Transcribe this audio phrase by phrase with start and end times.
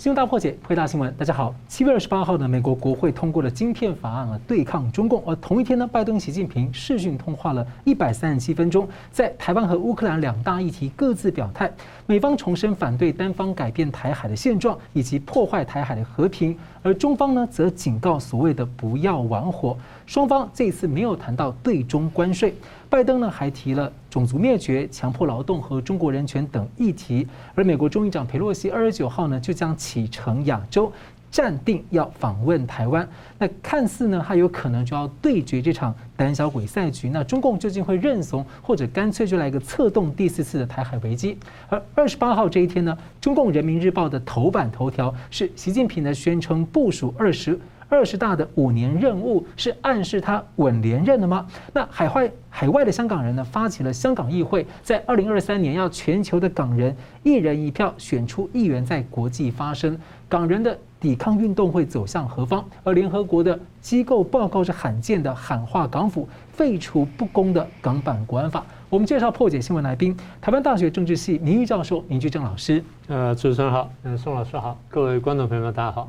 [0.00, 1.14] 新闻大破解，回答新闻。
[1.18, 5.22] 大家好，七月二十八号呢，美国国会通过了晶片法案啊，对抗中共。
[5.26, 11.70] 而同一天呢，拜登、习近平视讯通话了一百三十七分钟，在台湾和乌克兰两大议题各自表态。
[12.06, 19.76] 美方重申反对单方改变台海的现状以及破坏台海的和平，而中方呢，则警告所谓的不要玩火。
[20.10, 22.52] 双方这次没有谈到对中关税，
[22.88, 30.92] 拜登呢还提了种族灭绝、强迫劳动和中国人权等议题，而美国众议长佩洛西二十九号呢就将启程亚洲，
[31.30, 33.08] 暂定要访问台湾。
[33.38, 41.38] 那看似呢他有可能就要对决这场胆小鬼赛局，那中共究竟会认怂，或者干脆就来一个策动第四次的台海危机？
[41.68, 47.56] 而二十八号这一天呢，中共人民日报的头版头条是习近平的宣称部署二十。
[47.90, 51.46] 二十大的五年任务是暗示他稳连任的吗？
[51.74, 59.98] 那海外海外的香港人呢，发起了香港议会，在二零二三年要全球的港人一人一票选出议员，在国际发声。
[60.28, 62.64] 港人的抵抗运动会走向何方？
[62.84, 68.64] 而联合国的机构报告是罕见的喊话港府废除不公的港版国安法。
[68.88, 72.84] 我们介绍破解新闻来宾，台湾大学政治系名誉教授明居正老师。
[73.08, 76.08] 呃，主持人好，嗯，宋老师好，各位观众朋友们大家好。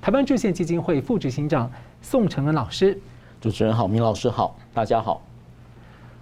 [0.00, 2.98] 台湾制宪基金会副执行长宋承恩老师，
[3.40, 5.20] 主持人好，明老师好，大家好。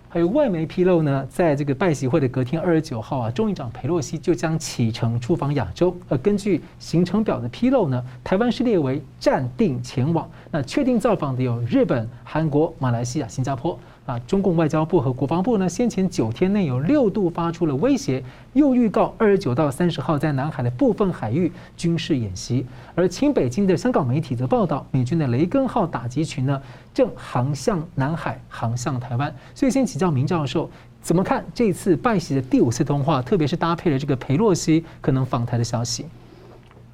[0.09, 5.95] 还有外媒披露呢，在这个拜习会的隔天二十九号啊，众议长佩洛西就将启程出访亚洲。
[6.09, 10.29] 呃根据行程表的披露呢，台湾是列为暂定前往。
[10.51, 13.79] 那确定造访的有日本、韩国、马来西亚、新加坡。
[14.07, 22.65] 啊，中共外交部和国防部呢，先前九天内有六度发出了威胁，又预告二十九到三十号在南海的部分海域军事演习。
[22.95, 26.63] 而亲北京的香港媒体则报道，美军的雷根号打击群呢，
[26.95, 29.35] 正航向南海，航向台湾。
[29.57, 30.71] 所以，先请教明教授，
[31.03, 36.07] 怎么看这次拜习的第五次通话，特别是搭配了这个裴洛西可能访台的消息？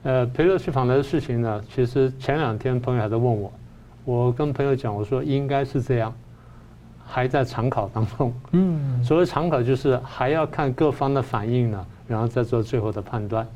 [0.02, 3.52] 呃，裴洛西访台的事情呢，其实前两天朋友还在问我，
[4.06, 6.10] 我跟朋友讲，我说应该是这样。
[7.06, 13.47] 还在常考当中，嗯，所谓常考就是还要看各方的反应呢，然后再做最后的判断。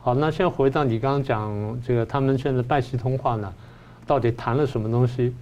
[0.00, 3.52] 好，那现在回到你刚刚讲这个，他们现在拜习通话呢，
[4.06, 5.34] 到底谈了什么东西？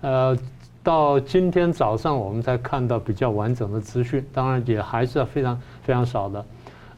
[0.00, 0.36] 呃，
[0.82, 6.44] 到今天早上我们才看到比较完整的资讯，当然也还是非常非常少的。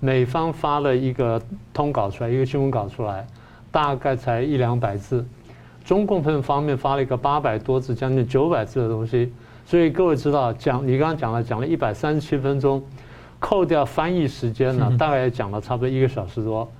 [0.00, 1.40] 美方发了一个
[1.74, 3.26] 通稿出来，一个新闻稿出来，
[3.70, 5.24] 大概才一两百字，
[5.84, 9.32] 中共方面发了一个八百多字，将近九百字的东西。
[9.72, 12.84] 所以各位知道，讲你刚刚讲了，讲了一百三十七分钟，
[13.38, 16.70] 扣掉翻译时间呢，大概也讲了差不多一个小时多。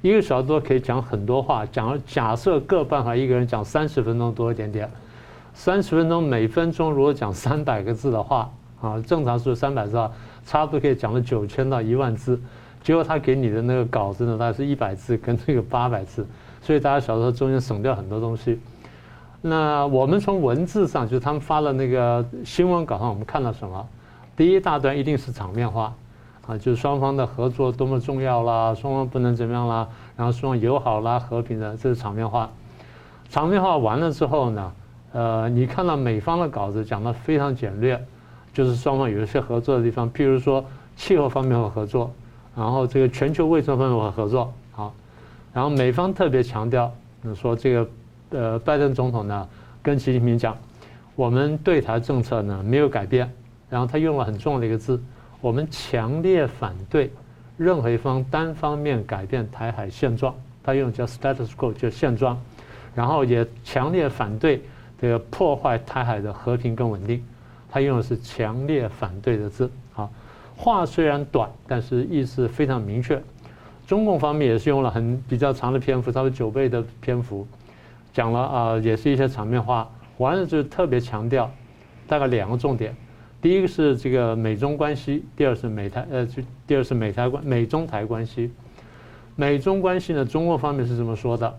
[0.00, 4.90] 一个小时多可以讲很多话，讲了假设各办法一个人讲三十分钟多一点点，
[5.52, 10.10] 三十分钟每分钟如果讲三百个字的话，啊，正常是三百字啊，
[10.46, 12.40] 差不多可以讲了九千到一万字。
[12.82, 16.26] 结果他给你的那个稿子呢，大概是一百字跟这个八百字，
[16.62, 18.58] 所以大家晓得中间省掉很多东西。
[19.42, 23.88] 那我们从文字上，就是他们发的那个新闻稿上，我们看到什么？
[24.36, 25.94] 第一大段一定是场面话，
[26.46, 32.50] 啊，就是双方的合作多么重要啦，双方不能怎么样啦，然后双方友好啦、和平的，这是场面话。
[33.30, 34.72] 场面话完了之后呢，
[35.12, 37.98] 呃，你看到美方的稿子讲得非常简略，
[38.52, 40.62] 就是双方有一些合作的地方，譬如说
[40.96, 42.10] 气候方面会合作，
[42.54, 44.92] 然后这个全球卫生方面会合作，好，
[45.54, 46.92] 然后美方特别强调，
[47.34, 47.88] 说这个。
[48.30, 49.48] 呃，拜登总统呢
[49.82, 50.56] 跟习近平讲，
[51.16, 53.28] 我们对台政策呢没有改变，
[53.68, 55.00] 然后他用了很重要的一个字，
[55.40, 57.10] 我们强烈反对
[57.56, 62.40] 任何一方单方面改变台海现状，他用叫 status quo 就现状，
[62.94, 64.62] 然后也强烈反对
[65.00, 67.24] 这个破坏台海的和平跟稳定，
[67.68, 70.08] 他用的是强烈反对的字，啊，
[70.56, 73.20] 话虽然短，但是意思非常明确。
[73.86, 77.44] 中共方面也是用了很比较长的篇幅，差不多九倍的篇幅。
[78.12, 79.88] 讲了啊，也是一些场面话，
[80.18, 81.50] 完了就特别强调，
[82.06, 82.94] 大概两个重点，
[83.40, 88.50] 第一个是这个美中关系，第二是美台呃，就第二是美台关美中台关系。
[89.36, 91.58] 美中关系呢，中国方面是这么说的：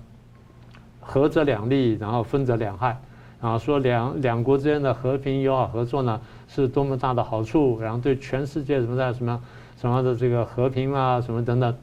[0.99, 2.99] 合则两利，然后分则两害。
[3.41, 9.41] 然后说两两国之间的和平友好合作呢，是多么大的好处，然后对全世界什么在什么
[9.79, 11.75] 什么的这个和平啊什么等等。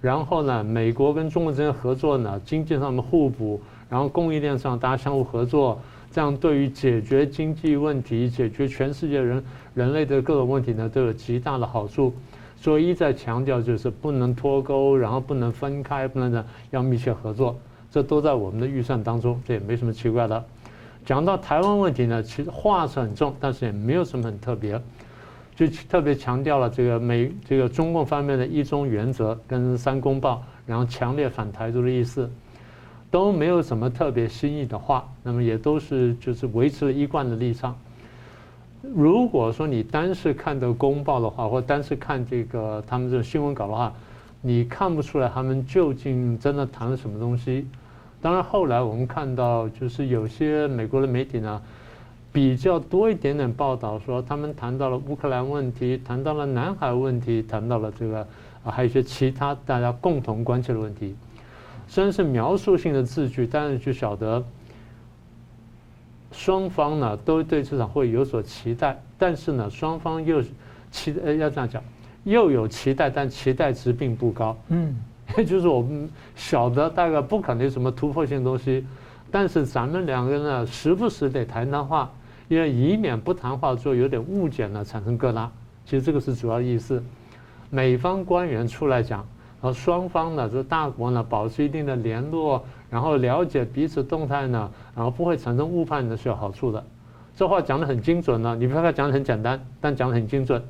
[0.00, 3.60] 然后呢，美国跟中国之间合作呢，经济上的互补。
[3.88, 5.80] 然后供应链上大家相互合作，
[6.10, 9.44] 这样对于解决经济问题、解决全世界人
[9.74, 12.12] 人类的各种问题呢，都有极大的好处。
[12.58, 17.56] 所以一再强调就是不能脱钩，然后不能分开，不能呢，要密切合作。
[17.90, 20.44] 这都在我们的预算当中，这也没什么奇怪的。
[21.04, 24.80] 讲到台湾问题呢，其实话是很重，但是也没有什么很特别，
[25.54, 30.42] 就特别强调了这个美这个中共方面的一中原则跟三公报。
[30.66, 32.28] 然后强烈反台独的意思，
[33.16, 37.74] 都没有什么特别新意的话，那么也都是就是维持了一贯的立场。
[38.82, 43.90] 如果说你单是看的公报的话，或单是看这个他们这个新闻稿的话，
[44.42, 47.66] 你看不出来他们究竟真的谈了什么东西。
[48.20, 51.62] 当然后来我们看到，就是有些美国的媒体呢，
[52.30, 58.18] 比较多一点点报道说，他们谈到了乌克兰问题，谈到了南海问题，谈到了这个
[58.62, 61.14] 啊，还有一些其他大家共同关切的问题。
[61.88, 64.44] 虽然是描述性的字句，但是就晓得。
[66.32, 70.42] 双方呢都对这场会有所期待，但是呢，双方又
[70.90, 71.82] 期呃要这样讲，
[72.24, 74.54] 又有期待，但期待值并不高。
[74.68, 74.94] 嗯，
[75.38, 78.84] 也就是我们晓得大概不可能有什么突破性的东西，
[79.30, 82.12] 但是咱们两个人呢，时不时得谈谈话，
[82.48, 85.48] 因为以免不谈话之后有点误解呢，产生疙瘩。
[85.86, 87.02] 其实这个是主要的意思。
[87.70, 89.26] 美方官员出来讲，
[89.60, 92.64] 然后双方呢，这大国呢，保持一定的联络。
[92.88, 96.82] 然后了解彼此动态呢，然后不会产生误判呢，是有好处的。
[97.34, 100.62] 这话讲得很精准呢，你不要看讲得很简单，但讲得很精准。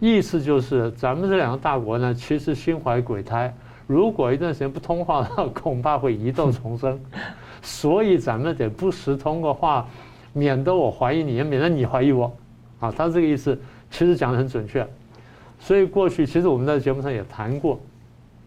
[0.00, 3.54] 意思就是咱们这两个大国呢，其实心怀鬼胎。
[3.86, 5.22] 如果一段时间不通话，
[5.54, 6.98] 恐怕会疑窦丛生。
[7.62, 9.86] 所以咱们得不时通个话，
[10.32, 12.30] 免得我怀疑你，也免得你怀疑我。
[12.80, 13.58] 啊，他这个意思
[13.90, 14.86] 其实讲得很准确。
[15.64, 17.80] 所以过去其实我们在节目上也谈过，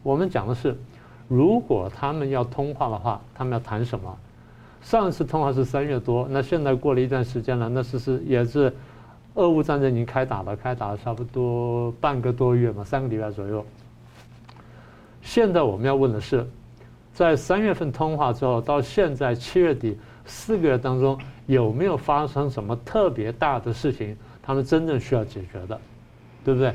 [0.03, 0.77] 我们讲的是。
[1.27, 4.17] 如果他们要通话的话，他们要谈什么？
[4.83, 8.71] 上一次通话是三月多，那现在过了一段时间了，那是是也是，
[9.33, 13.65] 俄乌战争已经开打了，开打了差不多半个多月嘛，三个礼拜左右。
[15.23, 16.47] 现在我们要问的是，
[17.13, 24.15] 在三月份通话之后，到现在七月底四个月当中，有没有发生什么特别大的事情？
[24.41, 25.77] 他们真正需要解决的，
[26.45, 26.73] 对不对？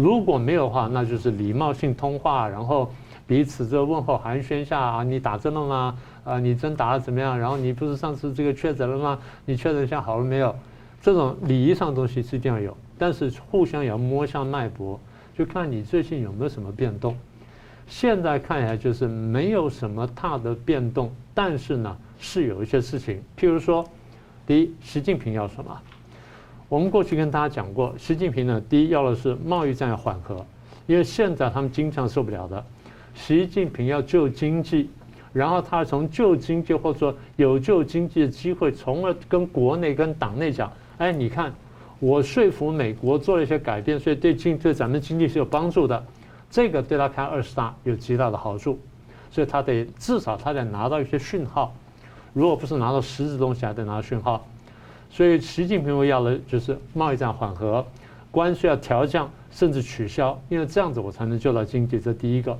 [0.00, 2.90] 如果没有的话，那就是礼貌性通话，然后。
[3.28, 5.98] 彼此这问候寒暄下啊，你打针了吗？
[6.24, 7.38] 啊，你针打的怎么样？
[7.38, 9.18] 然后你不是上次这个确诊了吗？
[9.44, 10.56] 你确诊一下好了没有？
[11.02, 14.98] 这种礼仪上的东西是一定要有，但是互相也要摸一下脉搏，
[15.36, 17.14] 就看你最近有没有什么变动。
[17.86, 23.84] 现在看起来就是没有什么大的变动，但是呢是有一些事情，譬如说，
[24.46, 25.78] 第一，习近平要什么？
[26.68, 30.44] 我们过去跟大家讲过，习近平呢，第一要的是贸易战要缓和，
[30.86, 32.62] 因为现在他们经常受不了的。
[33.14, 34.90] 习近平要救经济，
[35.32, 41.50] 然后他从救经济或者说有救经济的机会，从而跟国内跟党内讲：哎，你看，
[42.00, 46.04] 我说服美国做了一些改变，所以对经对咱们经济是有帮助的。
[46.50, 48.78] 这个对他开二十大有极大的好处，
[49.30, 51.74] 所以他得至少他得拿到一些讯号，
[52.34, 54.46] 如果不是拿到实质东西，还得拿到讯号。
[55.10, 57.84] 所以习近平要的就是贸易战缓和，
[58.30, 61.98] 关税要调降甚至取消，因为这样子我才能救到经济。
[61.98, 62.56] 这第一个。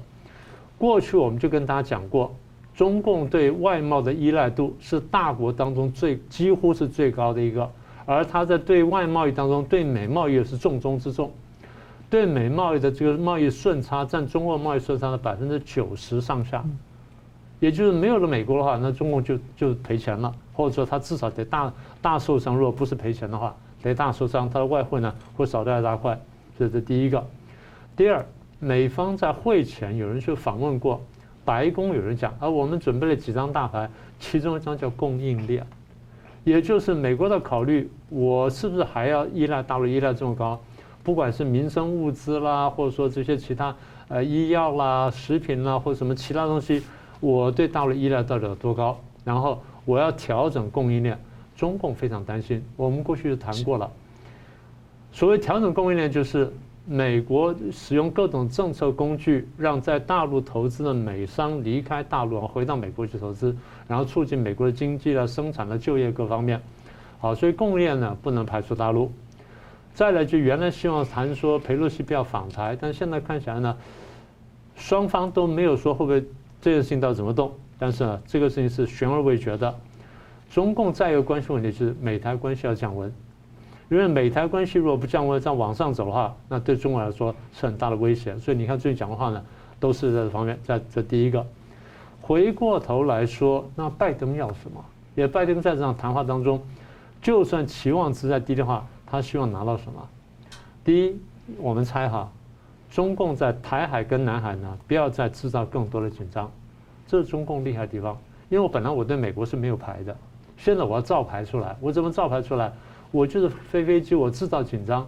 [0.77, 2.35] 过去我们就跟大家讲过，
[2.75, 7.69] 中共对外贸的依赖度是大国当中最几乎是最高的一个，
[8.07, 11.31] 而它在对外贸易当中，对美贸易也是重中之重。
[12.09, 16.65] 对美贸易的这个贸易顺差占中国贸易顺差的百分之九十上下，
[17.61, 21.73] 也就是没有了美国的话，那中共就就赔钱了，或者说它至少得大
[22.03, 22.57] 大受伤。
[22.57, 26.21] 如果不是赔钱的话，得大受伤，它的外汇呢会少掉一大块。
[26.59, 27.25] 这是第一个。
[27.97, 28.27] 第二。
[28.61, 31.01] 美方在会前有人去访问过
[31.45, 33.89] 白宫，有人讲啊，我们准备了几张大牌，
[34.19, 35.65] 其中一张叫供应链，
[36.43, 40.59] 也就是美国的考虑，我是不是还要依赖大陆依赖这么高？
[41.05, 43.73] 不管是民生物资啦，或者说这些其他
[44.09, 46.83] 呃医药啦、食品啦，或者什么其他东西，
[47.21, 48.99] 我对大陆依赖到底有多高？
[49.23, 51.19] 然后我要调整供应链，
[51.57, 52.63] 中共非常担心。
[52.77, 53.91] 我们过去就谈过了，
[55.11, 56.53] 所谓调整供应链就是。
[56.91, 63.55] 美国使用各种政策工具，让在大陆投资的美商离开大陆，回到美国去投资，
[63.87, 66.59] 然后促进美国的经济啊、生产的就业各方面。
[67.19, 69.13] 好，所以供应链呢不能排除大陆。
[69.93, 73.77] 再来就原来希望谈说裴洛西不要访台，但现在看起来呢，
[74.75, 76.25] 双方都没有说会不会
[76.63, 77.53] 这件事情到底怎么动。
[77.79, 79.75] 但是呢，这个事情是悬而未决的。
[80.51, 83.13] 中共再一个关系问题就是美台关系要降温。
[83.91, 88.37] 因为美台关系如果不降温，再往上走的话，那对中国来说是很大的威胁。
[88.39, 89.43] 所以你看最近讲的话呢，
[89.81, 90.59] 都是在这方面。
[90.63, 91.47] 在这第一个，
[92.21, 94.85] 回过头来说，那拜登要什么？
[95.15, 96.61] 也拜登在这场谈话当中，
[97.23, 100.07] 就算期望值再低的话，他希望拿到什么？
[100.85, 101.17] 第一，
[101.57, 102.31] 我们猜哈，
[102.91, 106.51] 中共在台海跟南海呢，不要再制造更多的紧张，
[107.09, 108.17] 这是中共厉害的地方。
[108.49, 110.17] 因为我本来我对美国是没有牌的，
[110.57, 112.73] 现在我要造牌出来，我怎么造牌出来？
[113.11, 115.05] 我就是飞飞机，我制造紧张。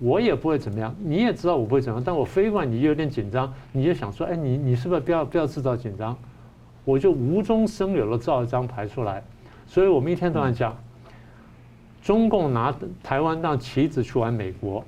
[0.00, 6.16] 我也不会怎么样，你也知道我不会怎么样，但我飞过来你有点紧张，你就想说，哎，你你是不是不要不要制造紧张？
[6.84, 9.22] 我就无中生有的造一张牌出来，
[9.66, 10.76] 所以我们一天到晚讲，
[12.00, 12.72] 中共拿
[13.02, 14.84] 台湾当棋子去玩美国，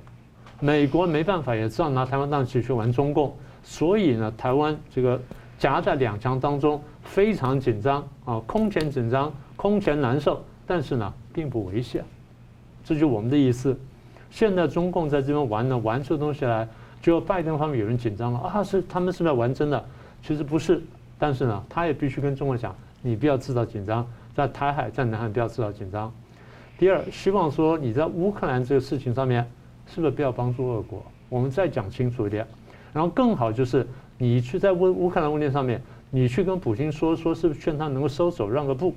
[0.61, 5.21] 美国没办法也知道拿台湾当棋去玩中共，所以呢，台湾这个
[5.61, 12.03] 夹在两强当中非常紧张啊，空前紧张，空前难受，但是呢，并不危险，
[12.83, 13.79] 这就是我们的意思。
[14.31, 16.67] 现在中共在这边玩呢，玩出东西来，
[16.99, 19.85] 就拜登方面有人紧张了啊，是他们是不是要玩真的？
[20.23, 20.81] 其实不是。
[21.19, 24.03] 但是呢，他也必须跟中国讲，你不要制造紧张，
[24.33, 26.11] 在台海、在南海不要制造紧张。
[26.79, 29.47] 第二，希望说你在乌克兰这个事情上面，
[29.85, 31.05] 是不是不要帮助俄国？
[31.29, 32.47] 我们再讲清楚一点。
[32.93, 33.87] 然后更好就是
[34.21, 38.93] 你去在乌乌克兰问题上面，你去跟普京说说，是不是劝他能够收手让个步？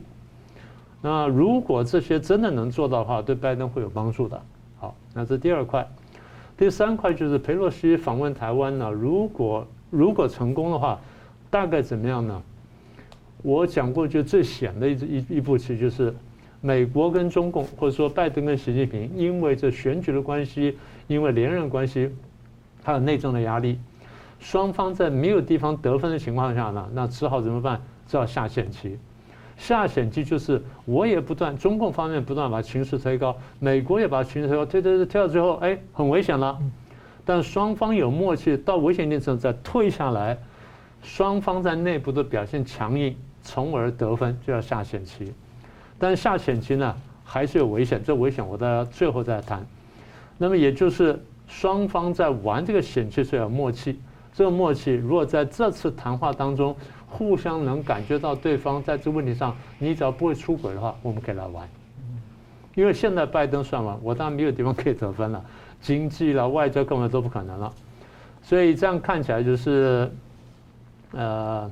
[1.01, 4.39] 那如果这些真的能做到的话，对拜登会有帮助的。
[4.79, 5.89] 好，那这第二块，
[6.59, 11.01] 第三块就是裴洛西访问台湾呢，如果如果成功的话。
[11.51, 12.43] 大概怎么样呢？
[13.41, 16.13] 我讲过，就最险的一一一步棋就是，
[16.61, 20.77] 美国跟中共，或者说拜登跟习近平，因为这选举的关系，
[21.07, 22.11] 因为连任关系，
[22.83, 23.79] 还有内政的压力，
[24.45, 27.81] 双方在没有地方得分的情况下呢，那只好怎么办？
[28.07, 28.99] 只好下险棋。
[29.57, 36.59] 下险棋就是我也不断，中共方面不断把情势推高，美国也把情势推高，推推推推到最后，哎，很危险了。
[37.25, 40.37] 但双方有默契，到危险点之后再退下来。
[41.03, 45.33] 双方在内部的表现强硬，从而得分，就要下险棋。
[45.99, 48.05] 但下险棋呢，还是有危险。
[48.05, 49.67] 这危险我到最后再谈。
[50.37, 53.99] 那么也就是双方在玩这个险棋是有默契。
[54.35, 56.77] 这个默契如果在这次谈话当中
[57.09, 61.69] 互相能感觉到对方在这问题上，你只要不会出轨的话，我们可以来玩。
[62.75, 65.43] 因为现在拜登算完，我当然没有地方可以得分了，
[65.81, 67.73] 经济了、外交根本都不可能了。
[68.43, 70.11] 所以这样看起来就是。
[71.17, 71.71] 呃，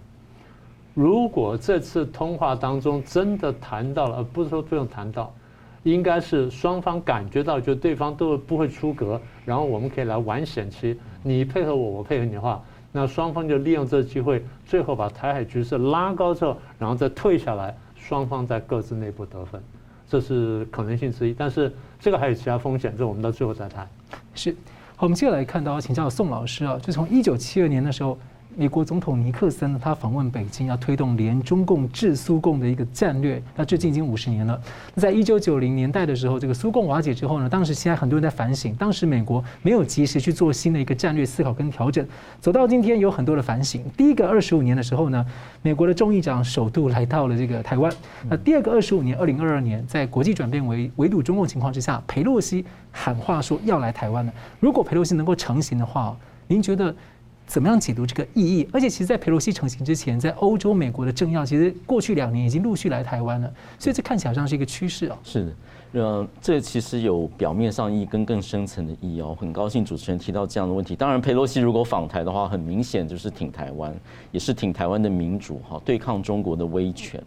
[0.95, 5.35] 如果这次通话当中真的谈到了，而不是说不用谈到，
[5.85, 12.62] 应该是双方感觉到，就对方都不会出格，然后我们可以来玩险棋，你配合我，我配合你的话，
[12.93, 19.61] 那双方就利用这个机会，最后把台海局势拉高之后，然后再退下来，双方在各自内部得分，
[20.09, 21.35] 这是可能性之一。
[21.35, 23.89] 但是这个还有其他风险，这我们到最后再谈。
[24.35, 24.53] 是，
[24.95, 28.19] 好，我们接下来看到，请教宋老师啊，就从一九七二年的时候。
[28.54, 33.42] 美国总统尼克森呢，他访问北京，要推动联中共制苏共的一个战略。
[33.56, 34.61] 那至今已经五十年了。
[34.97, 42.06] 在一九九零年代的时候，这个苏共瓦解之后呢，当时现在很多人在反省，当时美国没有及时去做新的一个战略思考跟调整。
[42.40, 43.82] 走到今天，有很多的反省。
[43.97, 45.25] 第一个二十五年的时候呢，
[45.62, 47.90] 美国的众议长首度来到了这个台湾。
[48.28, 54.32] 那第二个二十五年，二零二二年，在国际转变为围堵中共情况之下，佩洛西喊话说要来台湾了。
[54.61, 56.14] 如果佩洛西能够成行的话，
[56.47, 56.94] 您觉得？
[57.52, 58.66] 怎么样解读这个意义？
[58.73, 65.18] 而且，其实，在佩洛西成型之前，在欧洲、美国的政要，其实过去两年已经陆续来台湾了，所以这看起来像是一个趋势哦。
[65.23, 69.37] 是的，呃，这其实有表面上意义跟更深层的意义哦。
[69.38, 70.97] 很高兴主持人提到这样的问题。
[70.97, 73.94] 当然，佩洛西如果访台的话，很明显就是挺台湾，
[74.30, 77.23] 也是挺台湾的民主哈，对抗中国的威权。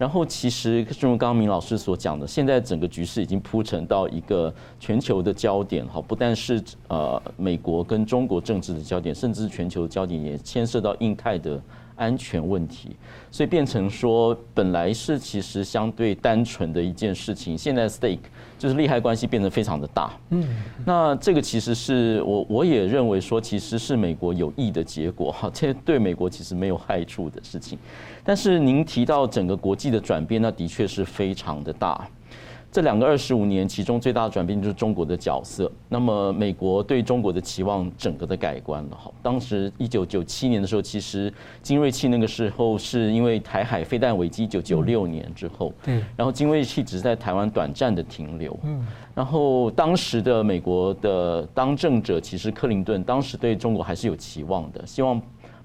[0.00, 11.60] 然后，其实正如刚刚明老师所讲的，现在整个局势已经铺陈到一个全球的焦点，哈，不但是呃美国跟中国政治的焦点，甚至全球焦点也牵涉到印太的
[11.96, 12.96] 安全问题，
[13.30, 18.20] 所以变成说，本来是其实相对单纯的一件事情，现在 stake
[18.58, 20.10] 就是利害关系变得非常的大。
[20.30, 20.48] 嗯，
[20.86, 27.78] 那这个其实是我我也认为说，其实是美国有益的结果哈，这对美国其实没有害处的事情。
[28.24, 32.06] 但是您提到整个国际的转变，那的确是非常的大。
[32.72, 35.68] 这两个二十五年，其中最大的转变就是中国的角色。
[35.88, 38.96] 那么，美国对中国的期望整个的改观了。
[38.96, 48.56] 哈，当时一九九七年的时候，其实精锐器那个时候是因为台海飞弹危机，一九九六年之后，嗯，然后精锐器只是在台湾短暂的停留。
[48.62, 48.86] 嗯，
[49.16, 55.20] 然后当时的美国的当政者其实克林顿当时对中国还是有期望的，希望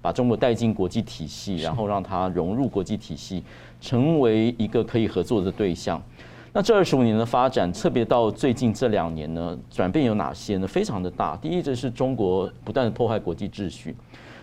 [0.05, 3.43] 把中国带进国际体系，然后让它融入国际体系，
[3.81, 5.99] 成为一个可以合作的对象。
[6.53, 10.67] 那这二十五年的发展，特别到最近这两年呢，转变有哪些呢？
[10.67, 11.35] 非常的大。
[11.37, 13.95] 第一，就是中国不断的破坏国际秩序。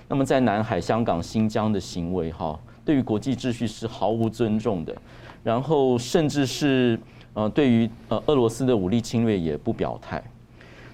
[0.09, 4.93] 那么在南海、香港、新疆的行为，哈，对于国际秩序是毫无尊重的。
[5.45, 6.99] 然后，甚至是
[7.35, 10.21] 呃，对于呃俄罗斯的武力侵略也不表态。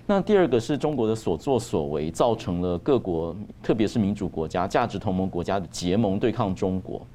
[0.08, 7.06] 那第二个是中国的所作所为，造成了各国，特别是民主国家、价值同盟国家的结盟对抗中国。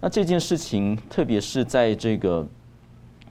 [0.00, 2.46] 那这件事情，特别是在这个。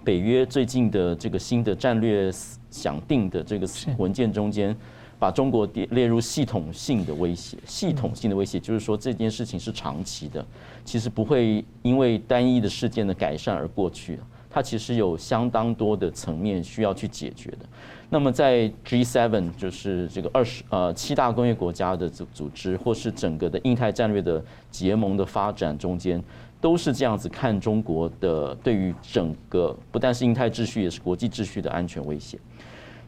[0.03, 2.31] 北约最近的这个新的战略
[2.69, 3.67] 想定的这个
[3.97, 4.77] 文件中间，
[5.17, 7.57] 把中国列列入系统性的威胁。
[7.65, 10.45] 系统性的威胁就是说这件事情是长期的，
[10.83, 14.19] 其实不会因为单一的事件的改善而过去。
[14.55, 17.65] 它其实有相当多的层面需要去解决的。
[18.09, 26.23] 那么在 G7，就是这个二十呃七大工业国家的组组织，或是整个的印太战略的结盟的发展中间，
[26.61, 32.39] 都是这样子看中国的对于整个不但是印太秩序，也是国际秩序的安全威胁。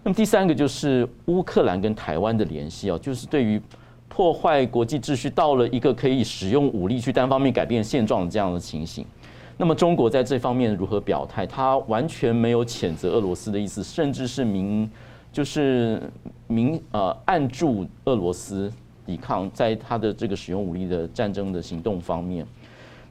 [0.03, 3.61] 那么第三个就是乌克兰跟台湾的联系啊，就是对于
[4.09, 9.05] 破坏国际秩序到了一个可以使用武力去单方面改变现状的这样的情形。
[9.57, 11.45] 那么中国在这方面如何表态？
[11.45, 14.89] 他完全没有谴责俄罗斯的意思，甚至是明
[15.31, 16.01] 就是
[16.45, 18.71] 明呃暗助俄罗斯
[19.05, 22.45] 抵抗，在他的这个使用武力的战争的行动方面，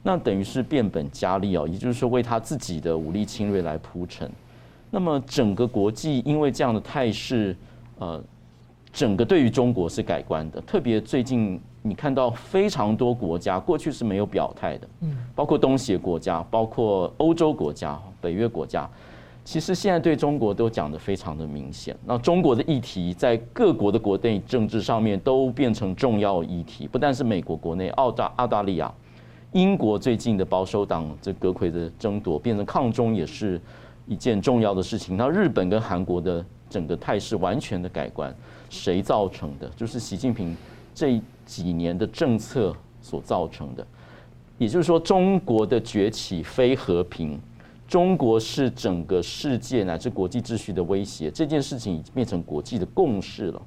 [0.03, 4.31] 那等于是变本加厉啊，也就是说为他自己的武力侵略来铺陈。
[4.89, 7.53] 那么整个国际因为这样的态势，
[7.99, 8.23] 呃，
[8.97, 11.61] 整个对于中国是改观的，特别最近。
[11.83, 18.89] 你看到非常多国家过去是没有表态的，嗯，包括东协国家，包括欧洲国家、北约国家，
[19.45, 21.95] 其实现在对中国都讲得非常的明显。
[22.03, 28.91] 那中国的议题在各国的国内政治上面都变成重要议题，不但是美国国内，澳大澳大利亚、
[29.53, 33.61] 英国最近的保守党这阁魁的争夺变成抗中也是
[34.07, 35.15] 一件重要的事情。
[35.15, 38.33] 那日本跟韩国的整个态势完全的改观，
[38.69, 39.69] 谁造成的？
[39.75, 40.55] 就是习近平
[40.93, 41.21] 这。
[41.47, 43.87] 几年的政策所造成的，
[44.57, 47.39] 也就是说，中国的崛起非和平，
[47.87, 53.61] 中国是整个世界乃至国际秩序的威胁，这件事情已经变成国际的共识了。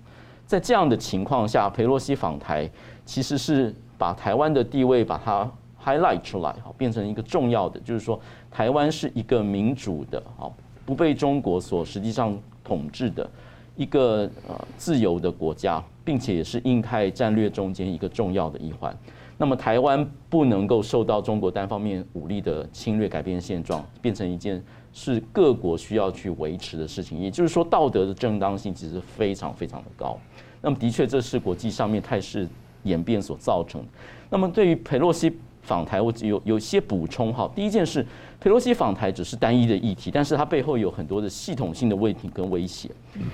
[0.46, 2.70] 在这样的情况下，裴洛西访台
[3.06, 5.50] 其实是把台湾的地位把它
[5.82, 10.54] highlight 出来，好，变成一个重要的，就是说，台湾是一个民主的，好，
[10.84, 12.38] 不被中国所实际上
[12.70, 13.28] 统治的。
[13.76, 18.94] 一个呃自由的国家，并且也是印太战略中间一个重要的一环。
[19.38, 27.18] 那么台湾不能够受到中国单方面武力的侵略，改变现状，变成一件是各国需要去维持的事情。
[27.18, 30.18] 也就是说，道德的正当性其实非常非常的高。
[30.60, 32.46] 那么的确，这是国际上面态势
[32.82, 33.88] 演变所造成的。
[34.28, 37.50] 那么对于佩洛西访台，我有有些补充哈。
[37.54, 38.04] 第一件事。
[38.40, 42.90] 裴洛西访台只是单一的议题，但是它背后有很多的系统性的问题跟威胁。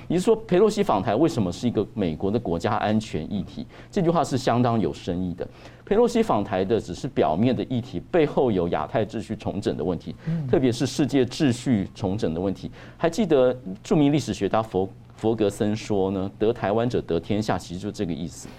[0.09, 3.65] 也就是说，佩洛西访台为什么是一个美国的国家安全议题？
[3.89, 5.47] 这句话是相当有深意的。
[5.85, 10.13] 佩洛西访台的只是表面的议题，背后有亚太秩序重整的问题，
[10.51, 12.69] 特别是世界秩序重整的问题。
[12.97, 18.49] 还记得著名历史学家佛佛格森说呢：“得台湾者得天下”，其实就这个意思。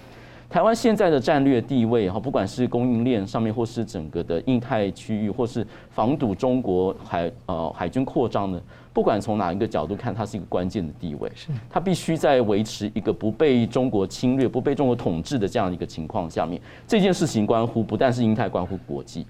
[0.49, 8.59] 台湾现在的战略地位哈，不管是供应链上面，或是整个的印太区域，或是防堵中国海呃海军扩张呢，
[8.91, 11.31] 不管从哪一个角度看，它是一个关键的地位。
[11.35, 19.27] 是，它必须在维持一个不被中国侵略、不被中国统治的这样一个情况下面，这件事情关乎不但是印太，关乎国际。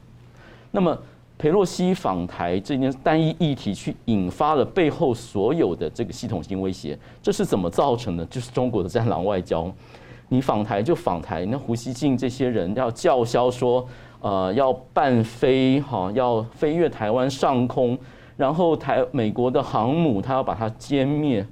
[0.71, 0.97] 那么，
[1.37, 8.25] 佩洛西访台这件单一议题，去引发了背后所有的这个系统性威胁，这是怎么造成的？
[8.27, 9.69] 就是中国的战狼外交。
[10.29, 13.85] 你访台就访台，那胡锡进这些人要叫嚣说，
[14.21, 17.97] 呃，要半飞哈，要飞越台湾上空，
[18.37, 21.45] 然后台美国的航母他要把它歼灭，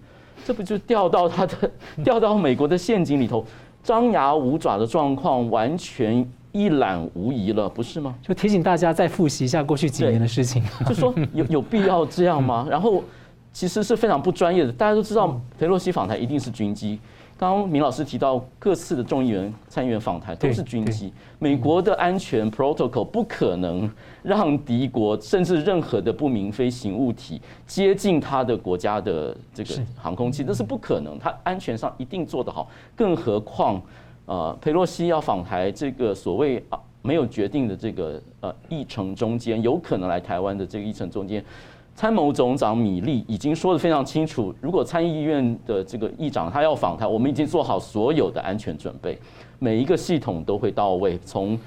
[0.45, 1.71] 这不就掉到他的
[2.03, 3.43] 掉到美国的陷阱里头，
[3.83, 8.13] 张牙舞爪的状况完全一览无遗了，不是吗？
[8.21, 12.65] 就提醒大家再复习一下过去几年的事情，就说有有必要这样吗？
[12.69, 13.03] 然后
[13.51, 16.99] 其实是非常不专业的，大家都知道佩洛西访台一定是军机。
[17.37, 21.13] 刚刚明老师提到，各次的众议员、参议员访台都是军机。
[21.37, 23.87] 美国的安全 protocol 不可能
[24.23, 31.19] 让敌国甚至任何的不明飞行物体接近他的国家的这个航空器，这是不可能。
[31.19, 32.67] 他安全上一定做得好。
[32.95, 33.79] 更何况，
[34.25, 41.45] 呃，佩洛西要访台，这个所谓啊没有决定的这个呃议程中间，有可能来台湾的这个议程中间。
[41.97, 49.17] 参谋总长米利已经说得非常清楚，如果参议院的这个议长他要访台，我们已经做好所有的安全准备，
[49.57, 51.57] 每一个系统都会到位，从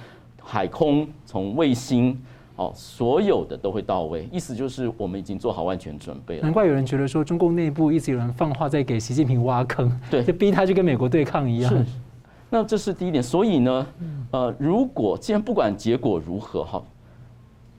[0.41, 2.17] 海空、从卫星，
[2.55, 4.29] 哦，所有的都会到位。
[4.31, 6.43] 意思就是我们已经做好万全准备了。
[6.43, 11.69] 难怪有人觉得说，中共内部一直有人放话在给习近平挖坑， 对，就逼他去跟美国对抗一样。
[11.69, 11.85] 是，
[12.49, 13.21] 那这是第一点。
[13.21, 13.87] 所以呢，
[14.31, 16.81] 呃，如果既然不管结果如何，哈，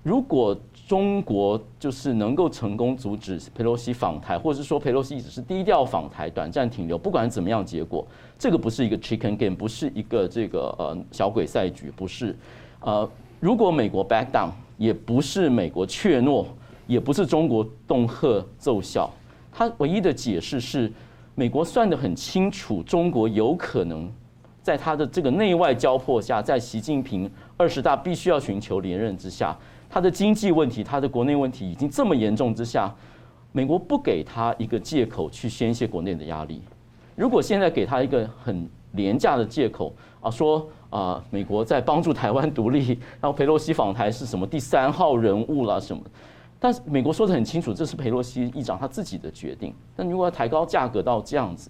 [0.04, 0.54] 如果。
[0.92, 8.06] 中国就是能够成功阻止佩洛西访台，或者是说佩洛西只是低调访台、短暂停留，不管怎么样结果，
[8.38, 12.36] 这个不是一个 chicken game，不是一个这个呃小鬼赛局，不是。
[12.82, 16.46] 呃，如果美国 back down，也不是美国怯懦，
[16.88, 19.10] 也不是中国恫吓奏效，
[19.50, 20.92] 他唯一的解释是，
[21.36, 24.12] 美国算得很清楚，中国有可能
[24.62, 29.58] 在他的这个内外交迫下，在习近平二十大必须要寻求连任之下，
[29.92, 32.90] 他的经济问题、他的国内问题已经这么严重之下，
[33.52, 36.62] 美国不给他一个借口去宣泄国内的压力。
[37.18, 46.02] 如果现在给他一个很廉价的借口啊，说啊，美国在帮助台湾独立，然后佩洛西访台是什么第三号人物啦什么？
[46.58, 49.76] 但是美国说得很清楚，这是佩洛西议长他自己的决定。
[49.94, 51.70] 但如果要抬高价格到这样子，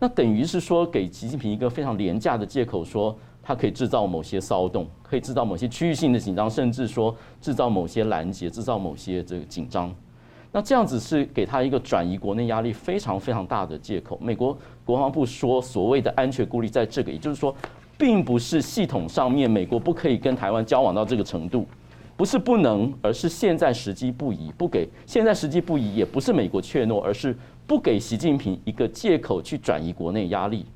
[0.00, 9.94] 那等于是说给习近平一个非常廉价的借口，说他可以制造某些骚动，可以制造某些区域性的紧张，甚至说制造某些拦截，制造某些这个紧张。
[10.50, 14.18] 那这样子是给他一个转移国内压力非常非常大的借口。
[14.20, 17.54] 美国国防部说所谓的安全顾虑在这个，也就是说，
[17.96, 21.64] 并不是系统上面美国不可以跟台湾交往到这个程度，
[22.16, 30.66] 不是不能，而是现在时机不宜，不给现在时机不宜，也不是美国怯懦，而是不给习近平一个借口去转移国内压力，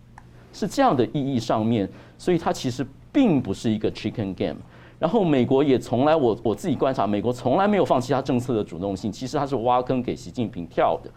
[0.53, 4.57] 是这样的意义上面，所以它其实并不是一个 chicken game。
[4.99, 9.11] 然后美国也从来，我我自己观察，美国从来没有放弃他政策的主动性。
[9.11, 11.11] 其实他是挖坑给习近平跳的，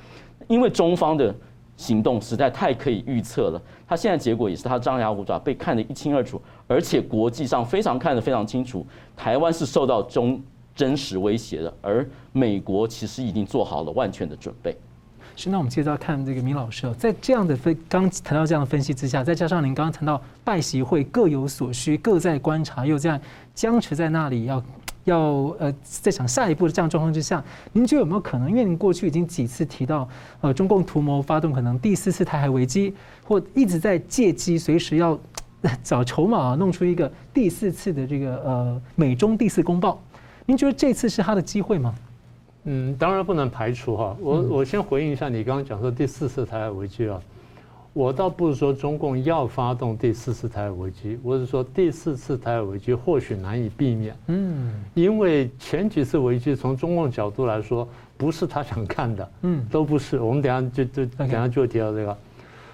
[0.47, 1.35] 因为中方的
[1.75, 3.61] 行动实在太可以预测了。
[3.85, 10.41] 他现在结果也是他张牙舞爪，被看得一清二楚，而且国际上非常看得非常清楚，台湾是受到中
[10.73, 14.77] 真实威胁的，而美国其实已经做好了万全的准备。
[15.35, 23.19] 是，那我们接着要看这个明老师哦，在这样的分刚谈到这样的分析之下，再加上您刚刚谈到拜习会各有所需，各在观察，又这样
[23.53, 24.63] 僵持在那里，要
[25.05, 25.19] 要
[25.59, 28.49] 呃在想下一步的这样状况之下，您觉得有没有可能？
[28.49, 30.07] 因为您过去已经几次提到，
[30.41, 32.93] 呃，中共图谋发动可能第四次台海危机，
[33.25, 35.19] 或一直在借机随时要
[35.83, 39.99] 找筹码，弄出一个第四次的这个呃美中第四公报。
[40.45, 41.95] 您觉得这次是他的机会吗？
[42.65, 44.15] 嗯，当然不能排除哈。
[44.21, 47.21] 我我先回应一下你刚刚讲说第四次台海危机啊，
[47.91, 54.15] 我倒不是说中共要发动第四次台海危机，我是说第四次台海危机或许难以避免。
[54.27, 60.19] 嗯，因为前几次危机从中共角度来说不是他想看的，嗯，都不是。
[60.19, 62.17] 我们等下就就等下就会提到这个，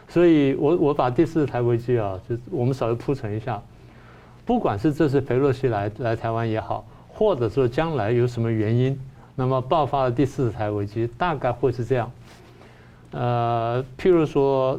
[0.08, 3.62] 所以我我把第四次台海危机啊，就我们稍微铺陈一下，
[4.46, 9.00] 不管是这次裴洛西来来台湾也好，或者说将来有什么原因。
[9.40, 12.12] 那么爆发了第四次台海危机，大概会是这样，
[13.12, 14.78] 呃，譬如说，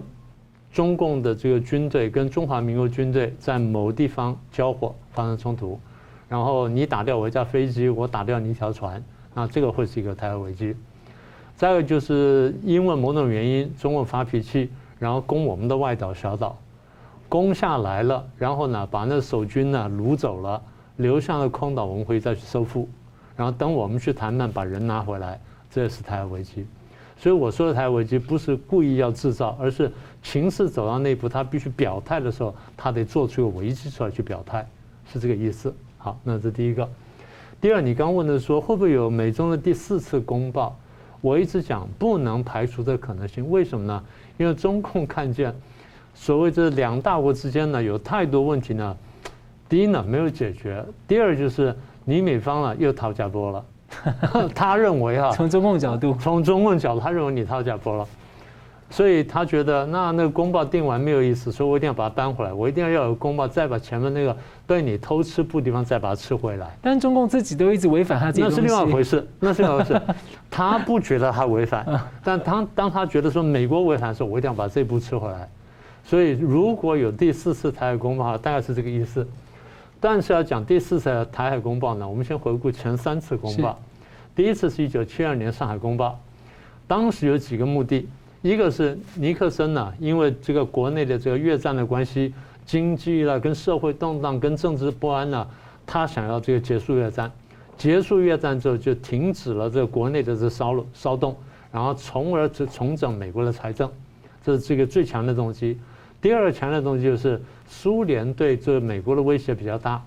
[0.70, 5.80] 中共的这个军队跟中华民国军队在某地方交火发生冲突，
[6.28, 10.76] 然后你打掉我一架飞机，我打掉你一条船，那这个会是一个台海危机。
[11.56, 14.68] 再有就是因为某种原因，中共发脾气，
[14.98, 16.54] 然后攻我们的外岛小岛，
[17.30, 20.60] 攻下来了，然后呢把那守军呢掳走了，
[20.96, 22.86] 留下了空岛，我们会再去收复。
[23.40, 26.66] 然后等我们去谈判，把人拿回来，这是台海危机。
[27.16, 29.90] 所以我说的台海危机不是故意要制造，而是
[30.22, 34.68] 情势走到那一步，他必须表态的时候，他得做出一个危机出来去表态，
[35.10, 35.74] 是这个意思。
[35.96, 36.86] 好，那这第一个。
[37.62, 40.78] 第二，你刚问的说会不会有美中的第四次公报？
[41.22, 43.50] 我一直讲不能排除这可能性。
[43.50, 44.04] 为什么呢？
[44.36, 45.54] 因为中共看见
[46.14, 48.94] 所谓这两大国之间呢有太多问题呢，
[49.66, 51.74] 第一呢没有解决，第二就是。
[52.10, 53.64] 你美方啊又掏假波了，
[54.52, 58.04] 他认为哈， 从中共角度，从中共角度，他认为你掏假波了，
[58.90, 66.76] 所以他觉得那那个公报定完没有意思，所以我一定要把它搬回来，我一定要要有公报，再把前面那个被你偷吃布地方再把它吃回来。
[66.82, 70.02] 但中共自己都一直违反他自己，那是另外一回事， 那是另外一回事。
[70.50, 71.86] 他不觉得他违反，
[72.24, 75.48] 但当当他觉得说美国违反的时候，我一定要把这步吃回来。
[76.02, 79.24] 所以如果有第四次台海公报，大概是这个意思。
[80.00, 83.78] 但是要讲第四次台海公报呢，我们先回顾前三次公报。
[84.34, 86.18] 第一次是一九七二年上海公报，
[86.86, 88.08] 当时有几个目的，
[88.40, 92.32] 一个是尼克森呢，因为这个国内的这个越战的关系，
[92.64, 95.46] 经济了跟社会动荡跟政治不安呢，
[95.86, 97.30] 他想要这个结束越战，
[97.76, 101.36] 结束越战之后就停止了这个国内的这骚乱骚动，
[101.70, 103.90] 然后从而就重整美国的财政，
[104.42, 105.78] 这是这个最强的动机。
[106.22, 107.40] 第二个强的东西就是
[107.72, 110.02] 苏联对这美国的威胁比较大，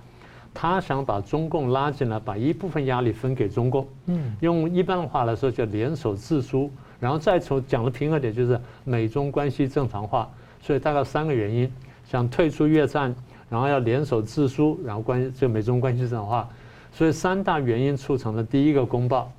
[0.54, 3.88] 他想把中共拉进来，把一部分压力分给中共。
[4.08, 10.30] 嗯，用一般的话来说叫联手制苏，然后再从讲的平和点就是美中关系正常化。
[10.62, 11.72] 所以大概三个原因：
[12.06, 13.16] 想退出越战，
[13.50, 16.48] 然后要联手制苏，然后关系这美中关系正常化。
[16.92, 19.32] 所以三大原因促成了第一个公报。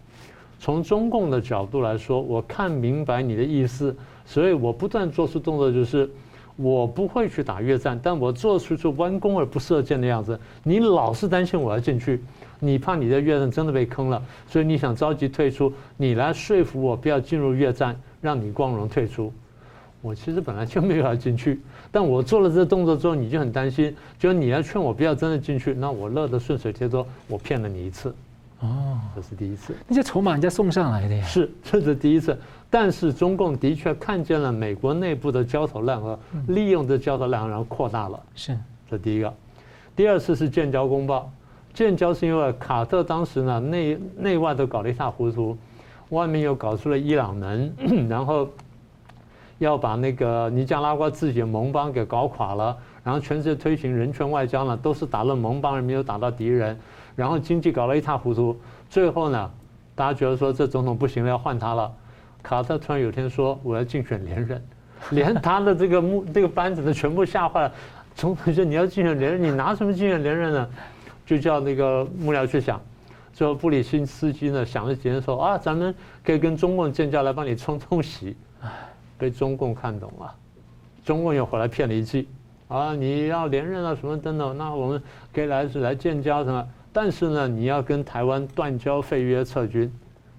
[0.58, 6.10] 从中共的角度来说，我看明白你的意思，所以我不断做出动作，就是。
[6.56, 10.38] 我不会去打越战，但我做出去弯弓而不射箭的样子。
[10.62, 12.22] 你老是担心我要进去，
[12.60, 19.32] 你怕你在越战真的被坑了，所以你想着急退出，你来说服我不要进入越战，让你光荣退出。
[20.00, 28.14] 我其实本来就没有要进去，但我做了这动作之后，你就很担心，就你要劝我不要真的进去，那我乐得顺水推舟，我骗了你一次。
[28.60, 29.74] 哦，这是第一次。
[29.86, 31.24] 那些筹码人家送上来的呀。
[31.26, 32.38] 是，这是第一次。
[32.70, 38.20] 但是中共的确看见了美国内部的焦头烂额，利用这焦头烂额然后扩大了。
[38.34, 38.58] 是，
[38.90, 39.32] 这第一个。
[39.94, 41.30] 第二次是建交公报，
[41.72, 45.56] 建交是因为卡特当时呢内内外都搞得一塌糊涂，
[46.08, 47.72] 外面又搞出了伊朗门，
[48.08, 48.48] 然后
[49.58, 56.76] 要把那个尼加拉瓜自己的盟邦给搞垮了，然后全世界推行人权外交呢，都是打了盟邦而没有打到敌人。
[57.14, 58.58] 然后经济搞得一塌糊涂，
[58.90, 59.50] 最后呢，
[59.94, 61.92] 大家觉得说这总统不行了，要换他了。
[62.42, 64.66] 卡特突然有天说我要竞选连任，
[65.10, 67.72] 连他的这个幕这个班子呢全部吓坏了。
[68.14, 70.68] 总统说你要竞选连任，你拿什么竞选连任呢？
[71.26, 72.80] 就叫那个幕僚去想。
[73.32, 78.36] 最后布里辛斯基呢想了几天说啊，咱们可以跟中共建交来帮你冲冲喜。
[79.16, 80.34] 被中共看懂了，
[81.04, 82.28] 中共又回来骗了一记
[82.74, 85.00] 啊，你要连任啊什么等等，那我们
[85.32, 86.66] 可以来是来建交什么。
[86.92, 89.92] 但是呢，你要跟台湾断交、废约、撤军，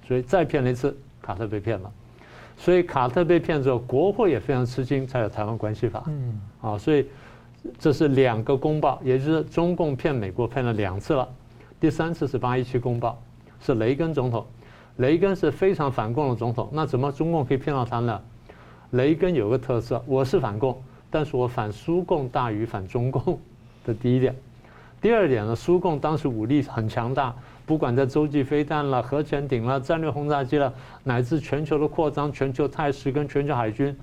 [0.06, 1.90] 所以再骗了一次，卡特被骗了。
[2.58, 6.04] 所以卡特被骗之后，国会也非常吃惊，才有台湾关系法。
[6.08, 7.08] 嗯，啊，所以
[7.80, 11.26] 这是两个公报，也就是中共骗美国骗了两次了。
[11.80, 13.18] 第三次是八一七公报，
[13.62, 14.46] 是雷根总统，
[14.98, 16.70] 雷根是非常反共的总统。
[16.74, 18.22] 那怎么中共可以骗到他呢？
[18.92, 20.82] 雷根有个特色，我是反共，
[21.16, 23.40] 但是我反苏共大于反中共
[23.88, 24.36] 的第一点。
[25.02, 27.34] 第二点呢，苏共当时武力很强大，
[27.66, 30.74] 不管在洲际飞弹了、核潜艇了、战略轰炸机了，
[31.06, 33.96] 乃至全球的扩张、全球态势跟全球海军，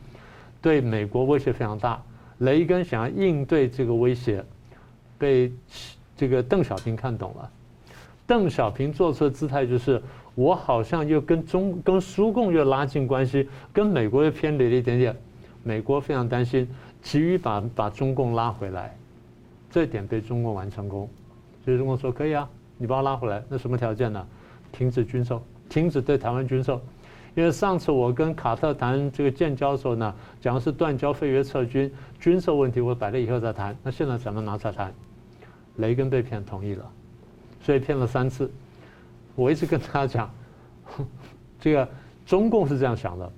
[0.62, 2.01] 对美国威胁非常大。
[2.38, 4.42] 雷根想要应对这个威胁，
[5.18, 5.53] 被
[6.16, 7.51] 这个邓小平看懂了。
[8.27, 10.03] 邓小平做出的姿态就是，
[10.35, 15.14] 我好像又跟中跟苏共又拉近关系，跟美国又偏离了一点点。
[15.64, 16.68] 美国非常担心，
[17.03, 18.97] 急于把把中共拉回来。
[19.71, 21.09] 这点被中共玩成功，
[21.65, 24.27] 所以中共说可以啊，你把我拉回来，那什么条件呢？
[24.71, 26.79] 停止军售，停止对台湾军售。
[27.35, 33.75] 因为上次我跟卡特谈这个建交的时候呢，讲的是断交、废约、撤军，军售问题我摆了以后再谈。
[33.83, 34.93] 那现在咱们拿出来谈，
[35.77, 36.85] 雷根被骗同意了，
[37.62, 38.51] 所以骗了三次。
[39.35, 40.31] 我一直跟他讲，
[41.59, 41.88] 这个
[42.27, 43.33] 中共是这样想的，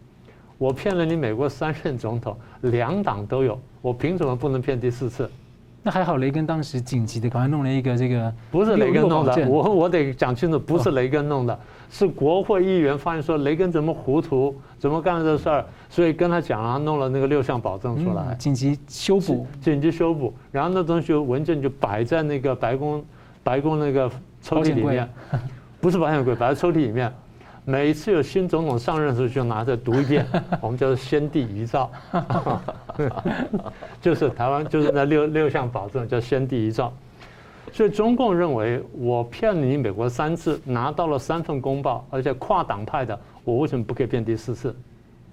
[0.65, 5.31] 我骗了你美国三任总统，两党都有，我凭什么不能骗第四次？
[5.83, 23.05] 那还好，雷根当时紧急的赶快弄了一个这个，不是雷根弄的，我我得讲清楚，不是雷根弄的，是国会议员发现说雷根怎么糊涂，怎么干了这事儿，所以跟他讲啊，弄了那个六项保证出来，紧急修补，紧急修补，然后那东西文件就摆在那个白宫
[23.43, 25.07] 白宫那个抽屉里面，
[25.79, 27.13] 不是保险柜，摆在抽屉里面。
[27.67, 30.27] 每一次有新总统上任的时候，就拿着读一遍，
[30.61, 31.91] 我们叫做先帝遗诏，
[34.03, 36.93] 就是台湾就是那六六项保证叫先帝遗诏。
[37.73, 44.77] 所以中共认为我骗你美国三次，拿到了三份公报，而且跨党派的，我为什么不可以骗第四次？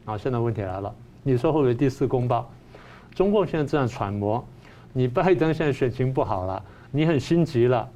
[0.05, 2.49] 啊，现在问题来了，你说会不会第四公报？
[3.13, 4.43] 中共现在这样揣摩，
[4.93, 7.87] 你拜登现在选情不好了，你很心急了，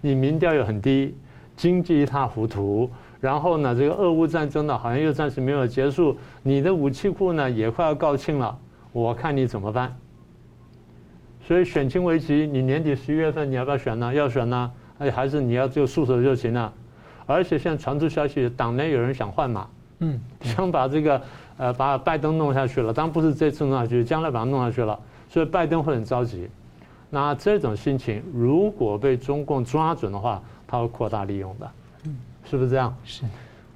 [0.00, 1.14] 你民调又很低，
[1.56, 2.88] 经济一塌糊涂。
[3.22, 6.16] 然后呢，这个俄乌战争呢，好像又暂时没有结束。
[6.42, 8.58] 你的武器库呢，也快要告罄了。
[8.90, 9.96] 我看你怎么办？
[11.46, 14.12] 所以选情危急，你年底十一月份你要不要选呢？
[14.12, 14.68] 要选呢？
[14.98, 16.72] 哎，还是你要就束手就擒呢？
[17.24, 19.68] 而且现在传出消息，党内有人想换马，
[20.00, 21.22] 嗯，想把这个
[21.58, 22.92] 呃把拜登弄下去了。
[22.92, 24.98] 当然不是这次弄下去，将来把他弄下去了。
[25.28, 26.48] 所以拜登会很着急。
[27.08, 31.70] 那这种心情，如果被中共抓准的话，他会扩大利用的。
[32.44, 32.94] 是不是这样？
[33.04, 33.24] 是，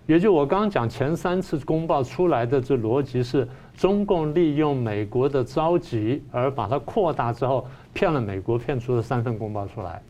[0.07, 10.02] 也就我刚刚讲前三次公报出来的这逻辑是，中共利用美国的着急而把它扩大之后，骗了美国，骗出了三份公报出来。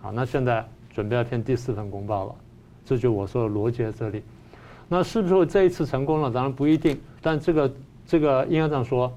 [0.00, 2.34] 好，那现在准备要骗第四份公报了，
[2.84, 4.22] 这就我说的逻辑在这里。
[4.88, 6.30] 那是不是这一次成功了？
[6.30, 7.72] 当然不一定，但这个
[8.06, 9.12] 这个应该这样说。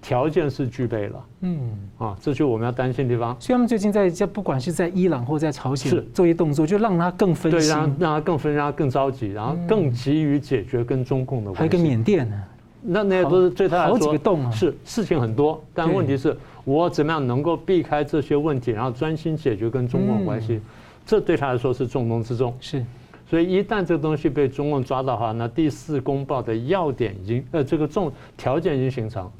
[0.00, 1.58] 条件是具备了，嗯，
[1.98, 3.36] 啊，这就是我们要担心的地方。
[3.40, 6.00] 所以他们最近在在不管是在伊朗或在朝鲜是。
[6.14, 11.58] 做一些动作，就让他更分心，对，让让他更分，让他更着急，然后更急于解决跟中共的关系。
[11.58, 12.44] 还有一个缅甸呢，
[12.82, 20.60] 那那些都是对他来说好几个洞啊，是事情很多，但问题是我怎么样能够避开这些问题，然后专心解决跟中共关系，
[21.04, 22.54] 这对他来说是重中之重。
[22.60, 22.84] 是，
[23.28, 29.30] 所以一旦这个东西被中共抓到的话，那第四公报的要点已经呃这个重条件已经形成。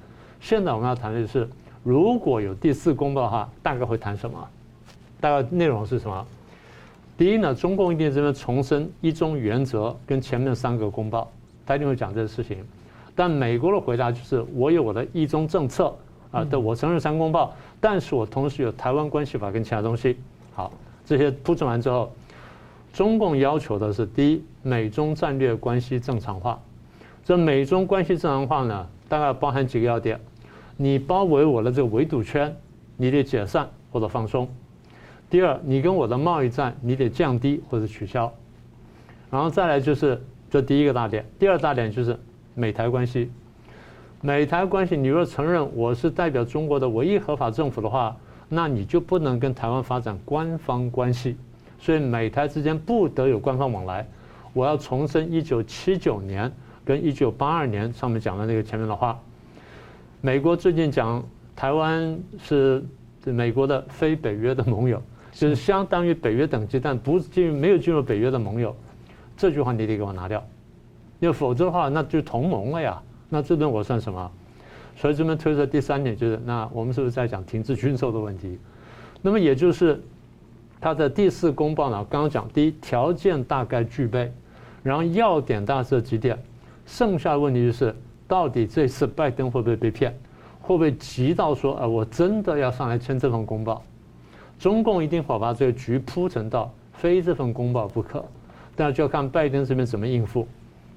[0.40, 1.48] 现在我们要谈的是，
[1.82, 4.48] 如果有第四公报的话，大概会谈什么？
[5.20, 6.26] 大概内容是什么？
[7.16, 11.28] 第一呢，中共一定这边重申一中原则跟前面三个公报，
[11.66, 12.64] 他一定会讲这个事情。
[13.16, 15.92] 但美国的回答就是，我有我的一中政策
[16.30, 20.16] 啊，对，我承认三公报，但是我同时有台湾关系法跟其他东西。
[20.54, 20.72] 好，
[21.04, 22.12] 这些铺陈完之后，
[22.92, 26.60] 中共要求的是第一，美中战略关系正常化。
[27.24, 30.20] 这美中关系正常化呢，大概包含几个要点：
[30.80, 32.56] 你包围我的这个围堵圈，
[32.96, 34.46] 你得解散或者放松；
[35.28, 38.30] 第二，你跟我的贸易战，你得降低或者取消；
[39.28, 42.16] 然后再来就是这第一个大点，第二大点就是
[42.54, 43.28] 美台关系。
[44.20, 48.16] 美台关系，你若承认我是代表中国的唯一合法政府的话，
[48.48, 51.36] 那你就不能跟台湾发展官方关系。
[51.80, 54.06] 所以美台之间不得有官方往来。
[54.52, 56.50] 我要重申一九七九年。
[56.84, 59.20] 跟一九八二年上面讲的那个前面的话，
[60.20, 62.84] 美国最近讲台湾是
[63.24, 65.00] 美国的非北约的盟友，
[65.30, 68.74] 就是相当于北约等级，但不进入没有进入北约的盟友，
[69.36, 70.44] 这句话你得给我拿掉，
[71.20, 74.28] 因为否则的话那就同盟了呀，那这顿我算什么？
[74.96, 78.58] 所以这边推出第三点就是，那我们是不是在讲停止军售的问题？
[79.22, 80.02] 那么也就是
[80.80, 84.32] 他的第四公报呢，刚刚讲第一条件大概具备，
[84.82, 86.36] 然后要点大致几点。
[86.86, 87.94] 剩下的问题就是，
[88.28, 90.16] 到底这次拜登会不会被骗？
[90.60, 93.82] 会不会急到说，啊，我真的要上来签这份公报？
[94.58, 98.22] 中共一定会把这个局铺陈到非这份公报不可，
[98.76, 100.46] 但就要看拜登这边怎么应付。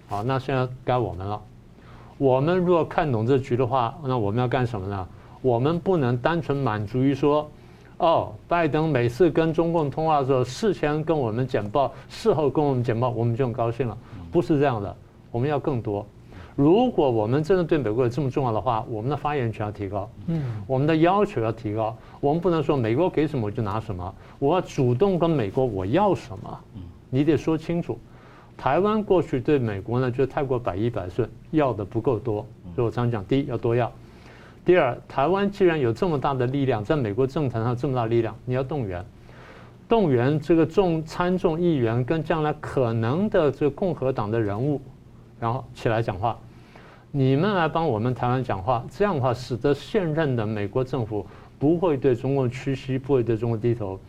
[0.10, 1.41] 好，那现在该我们了。
[2.17, 5.08] 我们如果看懂这局的话，那我们要干什么呢？
[5.41, 7.50] 我们不能单纯满足于说，
[7.98, 13.98] 哦，拜登每次跟中共通话的时候，事前跟我们简报，事后跟我们简报，我们就很高兴了。
[14.32, 14.94] 不是这样的。
[15.32, 16.06] 我们要更多。
[16.62, 21.97] 如果我们真的对美国有这么重要的话，我们的发言权要提高，嗯，我们的要求要提高。
[22.19, 26.60] 我们不能说美国给什么我就拿什么，我要主动跟美国我要什么，
[27.10, 27.97] 你得说清楚。
[28.56, 32.45] 台湾过去对美国呢就太过百依百顺，要的不够多。
[32.76, 33.91] 所以我常讲，第一要多要，
[34.63, 39.04] 第二，台湾既然有这么大的力量，在美国政坛上这么大力量，你要动员，
[39.89, 44.80] 动员这个众参众议员跟将来可能的这个共和党的人物。
[45.39, 46.38] 然后起来讲话，
[47.13, 51.28] 你们来帮我们台湾讲话，这样的话使得现任的美国政府
[51.60, 54.00] 不会对中国屈膝，不会对中国低头，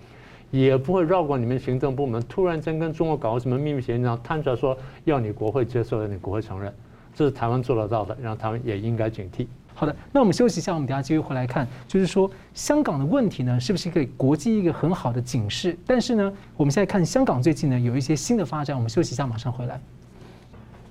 [0.52, 6.72] 也不会绕过你们行政部门，突然间跟中国搞个什么秘密协议，然后摊出来说要你国会接受，要你国会承认，
[7.12, 9.48] 这是台湾做得到的，然后台湾也应该警惕。
[9.74, 15.76] 好的，那我们休息一下，我们等下继续回来看，就是说香港的问题呢，是不是给国际一个很好的警示？
[15.84, 19.80] 但是呢，我们现在看香港最近呢有一些新的发展，我们休息一下，马上回来。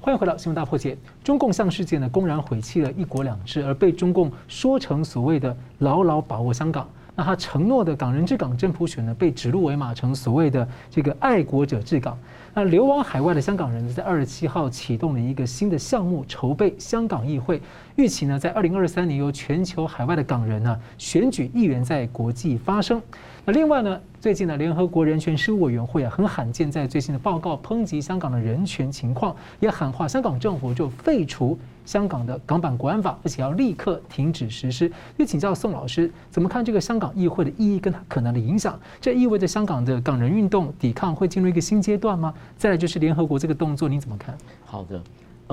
[0.04, 0.98] 欢迎回到新闻大破解。
[1.24, 6.90] 中共向世界呢公然毁弃了一国两制，而被中共说成所谓的牢牢把握香港。
[7.16, 12.18] 那他承诺的港人治港真普选呢，被指鹿为马成所谓的这个爱国者治港。
[12.52, 17.62] 那流亡海外的香港人呢，在二十七号启动了一个新的项目，筹备香港议会，
[17.96, 23.00] 预期呢在二零二三年由全球海外的港人呢选举议员在国际发声。
[23.44, 34.92] 那另外呢，最近呢，联合国人权事务委员会啊，很罕见在最新的报告抨击香港的人权情况，也喊话香港政府就废除香港的港版国安法，而且要立刻停止实施。
[35.18, 38.80] 就请教宋老师，怎么看这个香港议会的意义跟它可能的影响？
[39.02, 42.32] 这意味着香港的港人运动抵抗会进入一个新阶段吗？
[42.56, 44.38] 再来就是联合国这个动作，你怎么看？
[44.64, 45.02] 好的。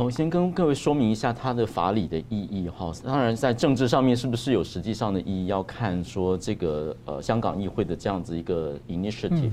[0.03, 2.93] 我先跟各位说明一下它的法理的意义哈。
[3.05, 9.51] 当然，在政治上面是不是有实际上的意义，要看说这个呃香港议会的这样子一个 initiative，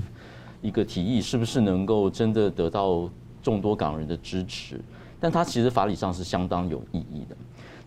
[0.62, 3.10] 一个提议是不是能够真的得到
[3.42, 4.80] 众多港人的支持。
[5.18, 7.36] 但它其实法理上是相当有意义的。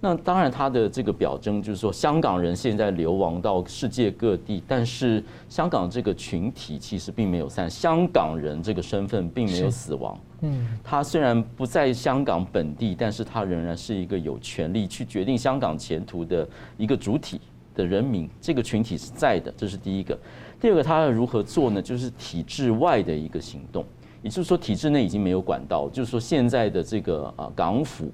[0.01, 10.17] 那当然，它的这个表征就是说，香港人现在流亡到世界各地，但是香港这个群体其实并没有散，香港人这个身份并没有死亡。
[10.41, 17.41] 嗯，他虽然不在香港本地，但是他仍然是一个有权利去决定香港前途的一个主体
[17.75, 20.17] 的人民，这个群体是在的，这是第一个。
[20.61, 21.81] 第二个，他要如何做呢？
[21.81, 23.83] 就是体制外的一个行动，
[24.21, 28.09] 也就是说，体制内已经没有管道，就是说现在的这个啊港府，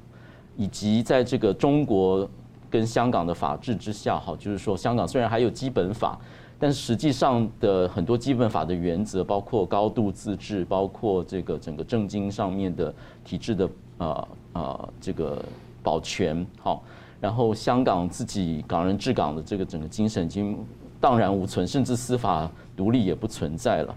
[0.55, 2.29] 以及在这个中国
[2.69, 6.19] 跟香港的法治之下，哈，就是说香港虽然还有基本法。
[6.57, 12.93] 但实际上的很多基本法的原则，包括高度自治，包括这个整个政经上面的
[13.25, 15.43] 体制的呃呃这个
[15.83, 16.81] 保全，好，
[17.19, 20.57] 然后香港自己港人治港的这个整个精神已经
[21.01, 23.93] 荡然无存，甚至司法独立也不存在了。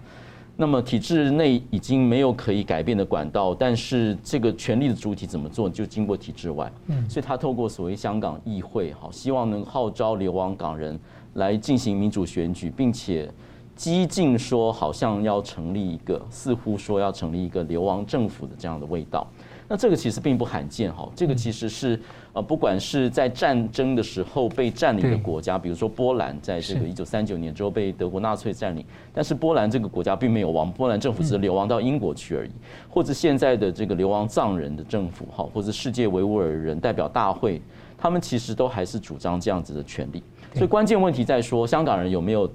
[0.60, 6.68] 那么体制内已经没有可以改变的管道，但是这个权力的主体怎么做，就经过体制外。
[6.88, 10.98] 嗯，所以他透过所谓香港议会，好，希望能号召流亡港人
[11.34, 13.30] 来进行民主选举，并且
[13.76, 19.24] 激进说好像要成立一个，似乎说要成立一个流亡政府的这样的味道。
[19.68, 22.00] 那这个其实并不罕见哈，这个其实是
[22.38, 32.50] 呃，不管是在战争的时候被占领的国家，比如说波兰，在这个一九三九年之后被德国纳粹占领，但是波兰这个国家并没有亡，波兰政府只是流亡到英国去而已，
[32.88, 37.60] 或者现在的这个流亡藏人的政府哈，或者世界维吾尔人代表大会，
[37.96, 40.22] 他们其实都还是主张这样子的权利，
[40.54, 42.48] 所以关键问题在说香港人有没有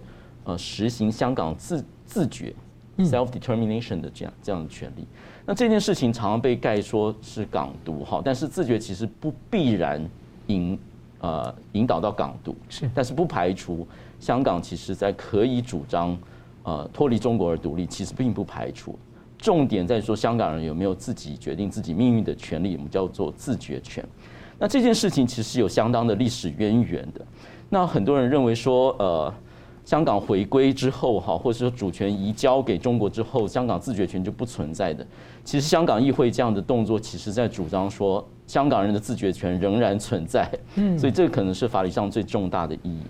[0.46, 2.54] 呃实行香港自自决
[3.00, 5.06] self determination 的这样这样的权利。
[5.46, 10.02] 那这件事情常常被盖说是港独哈，但是自觉其实不必然
[10.48, 10.80] 引
[11.20, 13.86] 呃引导到港独，是，但是不排除
[14.20, 16.18] 香港其实在可以主张
[16.64, 18.98] 呃脱离中国而独立，其实并不排除。
[19.38, 24.04] 重点在说香港人有没有自己决定自己命运的权利，我们叫做自觉权。
[24.58, 27.26] 那这件事情其实有相当的历史渊源的。
[27.70, 29.34] 那很多人认为说呃。
[29.86, 35.06] 香港回归之后，哈，或者说主权移交给中国之后，香港自决权就不存在的。
[35.44, 40.50] 其实香港议会这样的动作，其实在主张说香港人的自决权仍然存在。
[40.76, 43.02] 嗯，所以这个可能是法律上最重大的意义。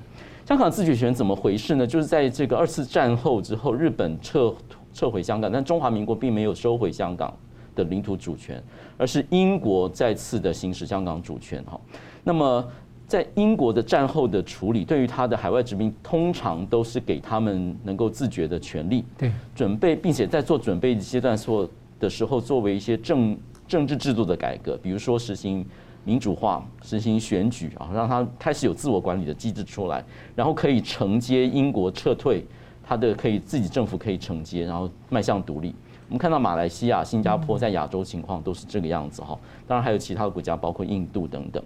[0.45, 1.85] 香港自决权怎么回事呢？
[1.85, 4.53] 就是在这个二次战后之后，日本撤
[4.93, 7.31] 撤回香港，但中华民国并没有收回香港
[7.75, 8.61] 的领土主权，
[8.97, 11.63] 而是英国再次的行使香港主权。
[11.65, 11.79] 哈，
[12.23, 12.67] 那么。
[13.07, 23.37] 在英国的战后的处理，对于他的海外殖民，通常都是给他们能够自觉的权利，对，准备，并且在做准备阶段做的时候，作为一些政
[23.67, 25.63] 政治制度的改革，比如说实行
[26.03, 30.03] 民主化，实行选举啊，让他开始有自我管理的机制出来，
[30.35, 32.43] 然后可以承接英国撤退，
[32.83, 35.75] 他的可以自己政府可以承接，然后迈向独立。
[36.09, 39.37] 我们看到马来西亚、新加坡在亚洲情况都是这个样子哈，
[39.67, 41.63] 当然还有其他的国家，包括印度等等。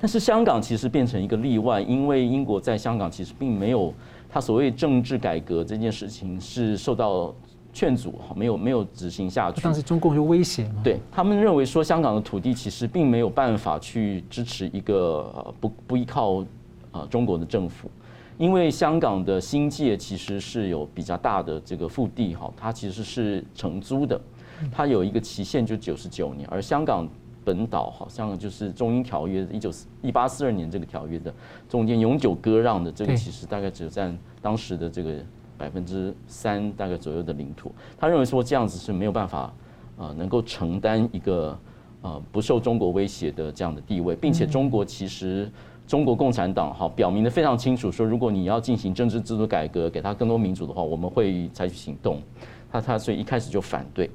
[0.00, 3.92] 但是香港其实变成一个例外，因为英国在香港其实并没有
[4.30, 7.34] 他所谓政治改革这件事情是受到
[7.72, 9.60] 劝阻，没有没有执行下去。
[9.60, 10.80] 当时中共就威胁嘛？
[10.84, 16.44] 对，他们认为说香港的土地其实并没有办法去支持一个不不依靠
[16.92, 17.90] 呃中国的政府，
[18.36, 24.20] 因为香港的新界其实是有比较大的这个腹地哈，它其实是承租的，
[24.70, 27.08] 它有一个期限就九十九年，而香港。
[27.48, 29.70] 本岛好像就是中英条约一九
[30.02, 31.32] 一八四二年这个条约的
[31.66, 35.14] 中间永久割让的这个，其实大概只有占当时的这个
[35.56, 37.72] 百分之三大概左右的领土。
[37.98, 39.50] 他认为说这样子是没有办法
[39.96, 41.58] 呃能够承担一个
[42.02, 45.50] 呃不受中国威胁的这样的地位，并且中国其实
[45.86, 52.20] 中国共产党哈表明的非常清楚，说如果你要进行政治制度改革，给他更多民主的话，我们会采取行动。
[52.70, 54.10] 他他所以一开始就反对。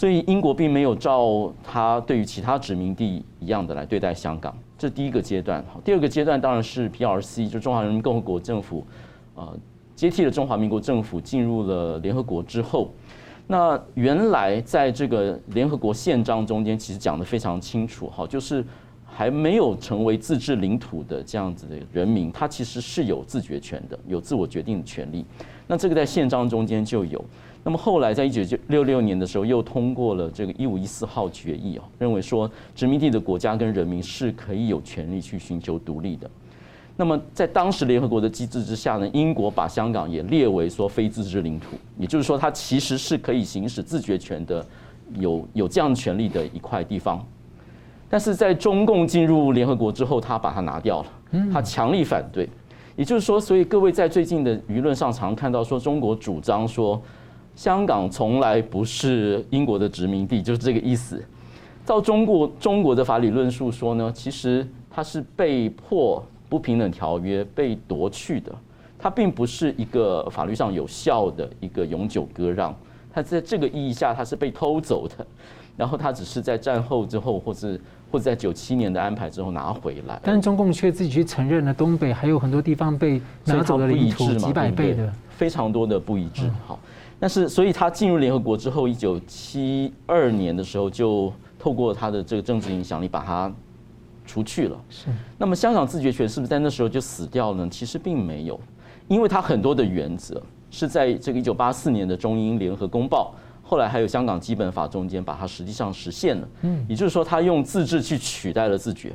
[0.00, 5.62] 所以英国并没有照他对于其他殖民地一样的来对待香港，这第一个阶段。
[5.84, 8.82] 第二个阶段当然是 PRC，就中华人民共和国政府，
[9.34, 9.54] 呃，
[9.94, 12.90] 接替了中华民国政府进入了联合国之后，
[13.46, 18.64] 那原来在这个联合国宪章中间其实讲得非常清楚，哈，就是
[19.04, 25.26] 还没有成为自治领土的这样子的人民，他其实是有自决权的，有自我决定的权利。
[25.66, 27.22] 那这个在宪章中间就有。
[27.62, 36.28] 那么后来，在一九六六年的时候，又通过了这个一五一四号决议哦，认为说殖民地的国家跟人民是可以有权利去寻求独立的。
[36.96, 44.64] 那么在当时联合国的机制之下呢，英国把香港也列为说非自治领土，也就是说，它其实是可以行使自决权的，
[45.16, 47.22] 有有这样权利的一块地方。
[48.08, 52.48] 但是在中共进入联合国之后，他把它拿掉了，他强力反对。
[52.96, 56.98] 也就是说，所以各位在最近的舆论上常看到说，中国主张说。
[57.60, 61.22] 香港从来不是英国的殖民地，就是这个意思。
[61.84, 68.50] 照中国中国的法理论述说呢，其实它是被迫不平等条约被夺去的，
[68.98, 72.74] 它并不是一个法律上有效的一个永久割让，
[73.12, 75.26] 它在这个意义下它是被偷走的，
[75.76, 77.78] 然后它只是在战后之后，或是
[78.10, 80.18] 或者在九七年的安排之后拿回来。
[80.22, 86.50] 但是中共却自己去承认了东北还有很多地方被拿走的领土，几百倍的，非常多的不一致。
[86.66, 86.78] 好。
[87.20, 93.52] 但是，所以他进入联合国之后，一九七二年的时候，就透过他的这个政治影响力，把他
[94.24, 94.80] 除去了。
[94.88, 95.08] 是。
[95.36, 97.68] 那么，香港自决权是不是在那时候就死掉了呢？
[97.70, 98.58] 其实并没有，
[99.06, 106.48] 因为他很多的原则是在这个一九八四年的中英联合公报，后来还有香港基本法中间，把它实际上实现了。
[106.62, 106.86] 嗯。
[106.88, 109.12] 也就是说，他用自治去取代了自决。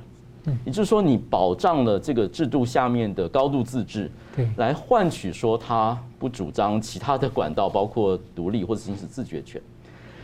[0.65, 9.61] 也就是说，你保障了这个制度下面的高度自治，对，来换取说他不主张其他的管道，包括独立或者行使自决权。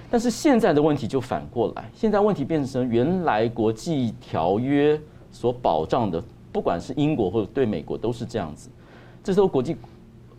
[0.09, 4.99] 但是现在的问题就反过来，现在问题变成原来国际条约
[5.31, 8.69] 所保障的，不管是英国或者对美国都是这样子，
[9.23, 9.75] 这时候国际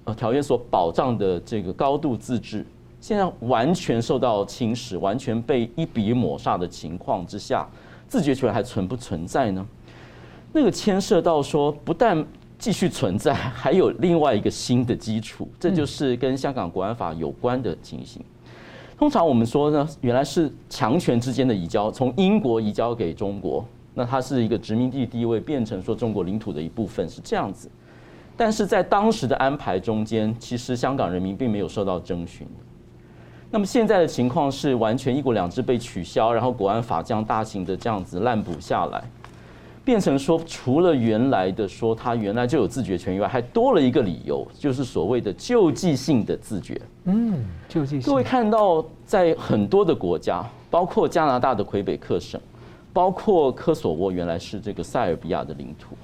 [0.05, 2.67] 呃条约所保障的这个高度自治，
[3.01, 7.67] 现在完全受到侵蚀，完全被一笔抹煞的情况之下，
[8.13, 9.67] 自觉权还存不存在呢？
[10.53, 12.23] 那个牵涉到说，不但
[12.59, 18.23] 继续存在， 还有另外一个新的基础，这就是跟香港国安法有关的情形。
[18.99, 27.67] 通常我们说呢，原来是强权之间的移交，从英国移交给中国，那它是一个殖民地地位，变成说中国领土的一部分是这样子。
[28.37, 32.47] 但是在当时的安排中间，其实香港人民并没有受到征询。
[33.55, 39.05] 那么现在的情况是，完全一国两制被取消，然后国安法这样大型的这样子滥补下来。
[39.85, 46.81] 变成说，除了原来的说他原来就有自觉权以外，还多了一个理由，就是所谓的救济性的自觉。
[47.05, 48.11] 嗯，救济性。
[48.11, 52.41] 各位看到，在很多的国家，包括加拿大的魁北克省，
[52.91, 55.95] 包括科索沃，原来是这个塞尔比亚的领土。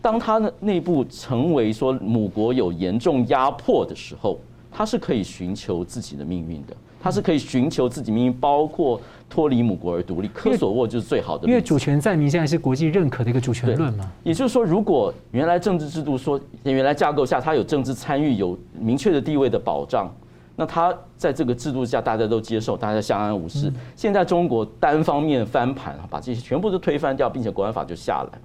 [0.00, 4.38] 当它的内部成为说母国有严重压迫的时候，
[4.70, 6.76] 他是可以寻求自己的命运的。
[7.00, 9.00] 他是可以寻求自己命运，包括
[9.30, 10.26] 脱离母国而独立。
[10.34, 14.10] 科索沃就是最好的，因为主权在民，现在是国际认可的一个主权论嘛。
[14.24, 20.12] 也就是说，如果原来政治制度说，原来架构下他有政治参与、有明确的地位的保障，
[20.56, 23.72] 那他在这个制度下大家都接受，大家相安无事。
[23.94, 28.38] 现在中国单方面翻盘，把这些全部都推翻掉，并且国安法就下来。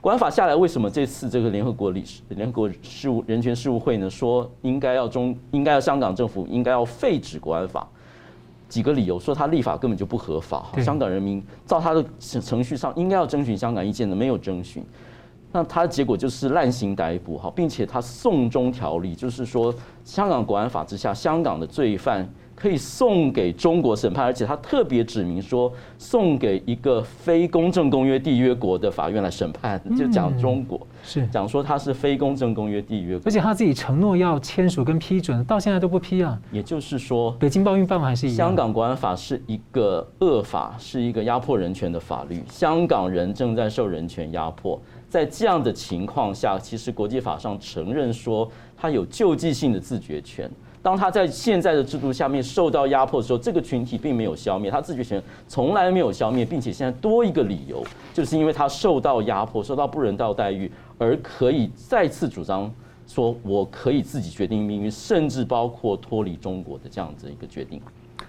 [0.00, 7.86] 国安法下来，为什么这次这个联合国理事联合国事务人权事务会呢说应该要中应该要香港政府应该要废止国安法？
[8.66, 10.68] 几个理由说他立法根本就不合法。
[10.78, 14.82] 香港人民照他的程序上应该要征询香港意见的，没有征询，
[15.52, 22.26] 那他的结果就是滥行逮捕哈，并且他送中条例就是说香港国安法之下，香港的罪犯。
[22.60, 36.38] 可以送给中国审判，而且他特别指明说，送给一个非公正公约缔约国的法院来审判，就讲中国是讲说他是非公正公约缔约国，而且他自己承诺要签署跟批准，到现在都不批啊。
[36.52, 38.48] 也就是说，北京奥运办法还是一样。
[38.48, 48.46] 香港国安法是一个恶法，是一个压迫人权的法律，香港人正在受人权压迫，在这样的情况下，其实国际法上承认说
[48.76, 50.50] 他有救济性的自决权。
[50.82, 62.72] 当他在现在的制度下面受到压迫的时候，这个群体并没有消灭，他自觉权从来没有消灭，并且现在多一个理由，就是因为他受到压迫、受到不人道待遇，而可以再次主张
[63.06, 67.80] 说，我可以自己决定命运，甚至包括脱离中国的这样子一个决定。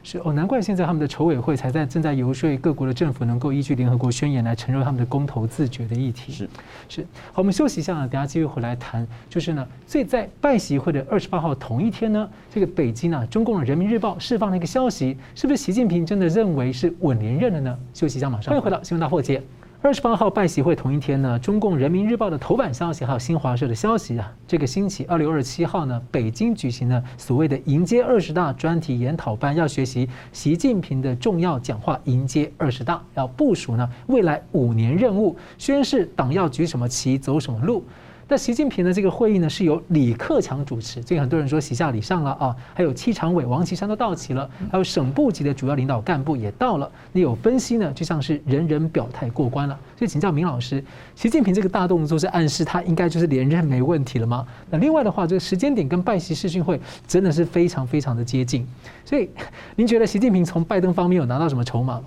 [0.04, 6.32] 是哦，难怪现在他们的筹委会才在正在游说各国的政府能够依据联合国宣言来承认他们的公投自决的议题。
[6.34, 6.50] 是
[6.90, 9.08] 是，好，我们休息一下呢，等下继续回来谈。
[9.30, 17.78] 就是呢，所以在拜习会的二十八号同一天呢，这个北京啊，中共的人民日报释放了一个消息，是不是习近平真的认为是稳连任了呢？
[17.94, 19.42] 休息一下，马上欢迎回到新闻大破解。
[19.84, 37.84] 二十八号拜习会同一天呢，中共人民日报的头版消息还有新华社的消息啊，这个星期二六二十七号呢，北京举行了所谓的迎接二十大专题研讨班，要学习习近平的重要讲话，迎接二十大，要部署呢未来五年任务，宣誓党要举什么旗，走什么路。
[38.32, 41.04] 那习近平的这个会议呢，是由李克强主持。
[41.04, 46.90] 这个很多人说喜下礼上了啊，还有七常委王岐山都到齐了，还有省部级的主要领导干部也到了。
[47.12, 49.78] 你有分析呢，就像是人人表态过关了。
[49.98, 50.82] 所以请教明老师，
[51.14, 54.48] 习近平这个大动作是暗示他应该就是连任没问题了吗？
[54.70, 58.66] 那另外的话，这个时间点跟拜习视讯会真的是非常非常的接近。
[59.04, 59.30] 所以
[59.76, 62.06] 您觉得习近平从拜登方面有拿到什么筹码吗？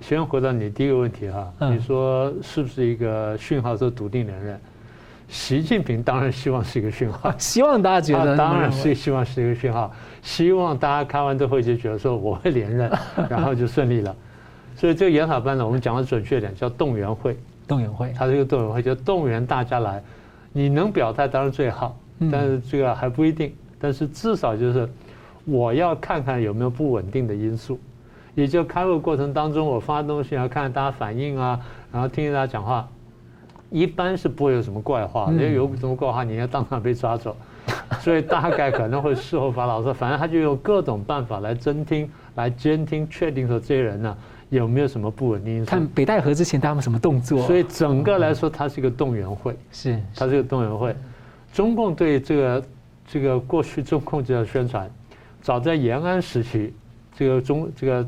[0.00, 4.58] 先回答你第一个问题哈，你说是不是一个讯号说笃定连任？
[5.34, 12.88] 习近平当然希望是一个讯号， 希望大家觉得当然是希望是一个讯号，希望大家开完这会就觉得说我会连任，
[13.28, 14.14] 然后就顺利了。
[14.76, 20.00] 所以这个研讨班呢，我们讲的准确点叫动员会，动员会，它这个动员会就动员大家来，
[20.52, 21.98] 你能表态当然最好，
[22.30, 24.88] 但是这个还不一定，但是至少就是
[25.44, 27.76] 我要看看有没有不稳定的因素，
[28.36, 31.58] 也就开会过程当中我发东西要看看大家反应啊，
[31.92, 32.88] 然后听听大家讲话。
[33.74, 37.36] 一般是不会有什么怪话，因为有什么怪话，你要当场被抓走，
[37.98, 39.92] 所以大概可能会事后发牢骚。
[39.92, 44.16] 反正他就用各种办法来侦听、来监听，确定说这些人呢
[44.48, 45.66] 有没有什么不稳定。
[45.66, 47.42] 看北戴河之前他们什么动作。
[47.48, 50.94] 所以整个来说，它是一个动员会，是它是一个动员会。
[51.52, 52.64] 中共对这个
[53.08, 54.88] 这个过去中共就要宣传，
[55.42, 56.72] 早在延安时期，
[57.16, 58.06] 这个中这个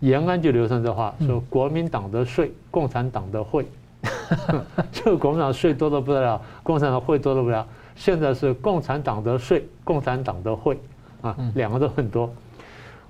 [0.00, 3.64] 延安就流传这话，说国民党的税，共产党的会。
[4.92, 7.66] 就国民党税多的不得了，共产党会多的不得了。
[7.94, 10.78] 现在是共产党的税，共产党的会，
[11.22, 12.30] 啊，两个都很多。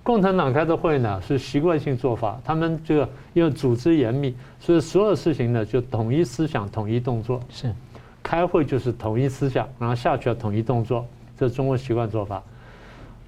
[0.03, 7.41] 共产党开的会呢是习惯性做法，他们这个因为组织严密，所以所有事情呢就统一思想、统一动作。
[7.51, 7.75] 是，
[8.23, 11.05] 开会就是统一思想，然后下去要统一动作，
[11.37, 12.41] 这是中国习惯做法。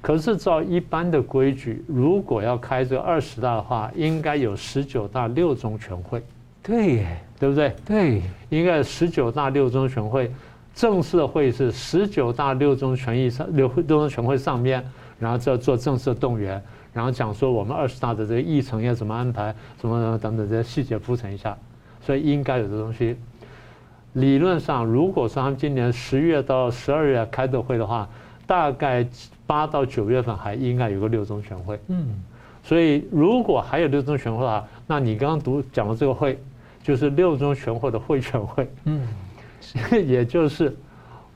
[0.00, 6.22] 可是照一般的规矩，如果要开这二十大的话，应该有十九大六中全会。
[6.68, 7.74] 对耶，对不对？
[7.84, 10.30] 对，应该十九大六中全会，
[10.72, 14.84] 正式的会议是十九大六中全议上六六中全会上面。
[15.20, 16.62] 然后再做正式的动员，
[16.92, 21.58] 然后讲说我们二十大的这个议程要怎么安排，什么等等这些细节铺陈一下，
[22.00, 23.16] 所以应该有的东西。
[24.12, 28.08] 理论上，如果说他们今年十月到十二月开的会的话，
[28.46, 29.04] 大概
[29.44, 31.80] 八到九月份还应该有个六中全会。
[31.88, 32.22] 嗯，
[32.62, 36.38] 所以如果还有六中全会的话，那你刚刚读讲的这个会，
[36.88, 38.66] 就是六中全会的会全会。
[38.84, 39.06] 嗯，
[40.08, 40.74] 也就是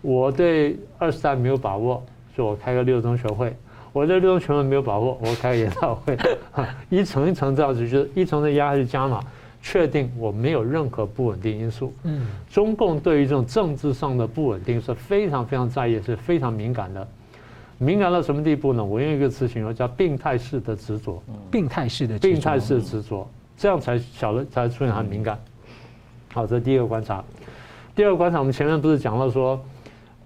[0.00, 2.02] 我对二十大没有把握，
[2.34, 3.54] 所以我开个六中全会。
[3.92, 6.16] 我对六中全会没有把握，我开个研讨会，
[6.88, 9.20] 一层一层这样子，就是一层的压下去加码，
[9.60, 11.92] 确定我没有任何不稳定因素。
[12.04, 17.06] 嗯，中共对于这种政治上的不稳定是非常非常在意，是非常敏感的。
[17.76, 18.82] 敏感到什么地步呢？
[18.82, 21.22] 我用一个词形容，叫病态式的执着。
[21.50, 23.28] 病态式的病态式的执着，
[23.62, 25.38] 这样才晓得才出现很敏感。
[26.34, 27.22] 好，这是第一个观察。
[27.94, 29.64] 第二个观察，我们前面不是讲到说，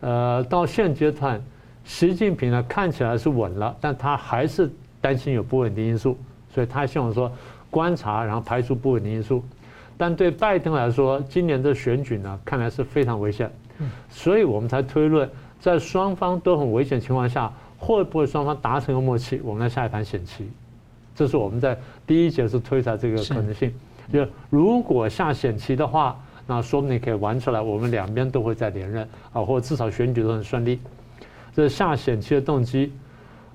[0.00, 1.38] 呃，到现阶段。
[1.84, 4.72] 习近平呢，看起来是稳了，但他还是
[5.02, 6.16] 担心有不稳定因素，
[6.48, 7.30] 所以他希望说
[7.68, 9.44] 观察，然后排除不稳定因素。
[9.98, 13.52] 但对拜登来说，今年的选举呢，看来是非常危险，
[14.08, 15.28] 所以我们才推论，
[15.60, 19.42] 在双方都很危险情况下，会不会双方达成一个默契？
[19.44, 20.50] 我们来下一盘险棋，
[21.16, 23.72] 这是我们在第一节是推测这个可能性，
[24.12, 30.78] 就如果下险棋的话，那说不定可以玩出来，我们两边都会再连任啊，或者至少选举都很顺利。
[31.54, 32.92] 这是下险棋的动机，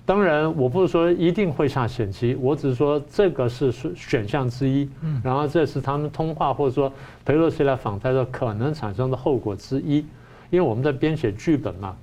[0.07, 4.89] 当然我不是说一定会下险棋，我只是说这个是选项之一。
[5.23, 6.91] 然后这是他们通话或者说
[7.23, 9.97] 裴洛西来访台的可能产生的后果之一，
[10.49, 11.95] 因为我们在编写剧本嘛。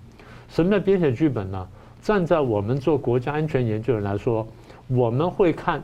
[0.48, 1.68] 什么叫编写剧本呢？
[2.00, 4.46] 站在我们做国家安全研究人来说，
[4.88, 5.82] 我们会看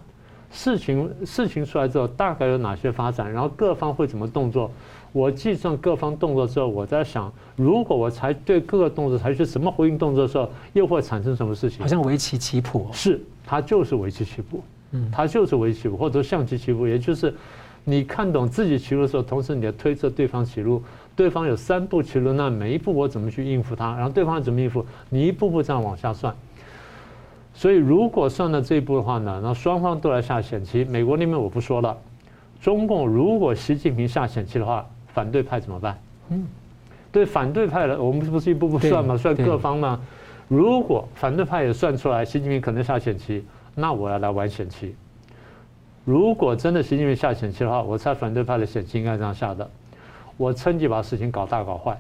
[0.51, 4.71] 事情事情出来之后大概有哪些发展，然后各方会怎么动作。
[5.13, 11.79] 我计算各方动作之后，我在想，如果我才对各个动作采取什么回应动作的时候，又会产生什么事情？
[11.81, 12.89] 好像围棋棋谱。
[12.93, 14.63] 是，它就是围棋棋谱。
[14.91, 17.33] 嗯，它就是围棋谱，或者象棋棋谱，也就是
[17.85, 20.83] 你看懂自己棋路的时候，同时你要推测对方棋路。
[21.15, 23.95] 对方有三步棋路，那每一步我怎么去应付他？
[23.95, 24.85] 然后对方怎么应付？
[25.11, 26.35] 你一步步这样往下算。
[27.55, 30.85] 所以如果算到这一步的话呢，那双方都来下险棋。
[30.85, 31.97] 美国那边我不说了，
[32.61, 34.85] 中共如果习近平下险棋的话。
[35.15, 35.97] 反对派怎么办？
[36.31, 36.45] 嗯，
[37.13, 39.17] 对反对派的，我们不是一步步算吗？
[39.17, 40.01] 算各方吗？
[40.49, 43.47] 如果反对派也算出来，习近平可能下险棋，
[43.77, 44.93] 那我要来玩险棋。
[46.05, 49.71] 如果真的习近平下险棋的话，我猜反对派的险棋应该这样下的：
[50.37, 51.97] 我趁机把事情搞大搞坏。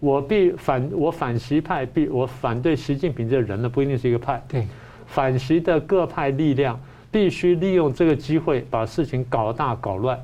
[0.00, 4.42] 我必反我反习派必我反对习近平这个人呢，不一定是一个派。
[4.48, 4.66] 对，
[5.06, 6.80] 反习的各派力量
[7.10, 10.18] 必须利用这个机会把事情搞大搞乱。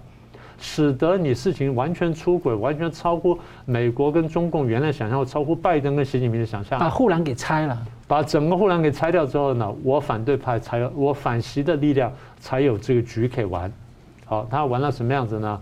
[0.59, 6.81] 使得你事情完全出轨，完全超乎美国跟中共原来想象，超乎拜登跟习近平的想象。
[6.81, 12.11] 把护栏给拆了，把整个护栏给拆掉之后呢，我反对派才有，我反习的力量
[12.41, 13.70] 才有这个局可以玩。
[14.24, 15.61] 好，他玩到什么样子呢？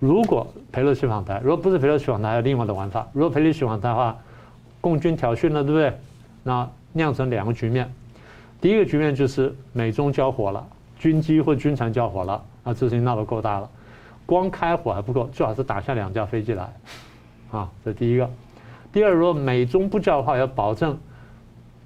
[0.00, 3.06] 如果裴洛西访台，如果不是裴洛西访台，还有另外的玩法。
[3.12, 4.16] 如果裴洛西访台的话，
[4.80, 5.92] 共军挑衅了，对不对？
[6.42, 7.88] 那酿成两个局面。
[8.62, 10.66] 第一个局面就是美中交火了，
[10.98, 13.70] 军机或军船交火了，那这事情闹得够大了。
[14.24, 16.72] 光开火还不够，最好是打下两架飞机来，
[17.50, 18.30] 啊，这第一个。
[18.92, 20.98] 第二，如果美中不交的话，要保证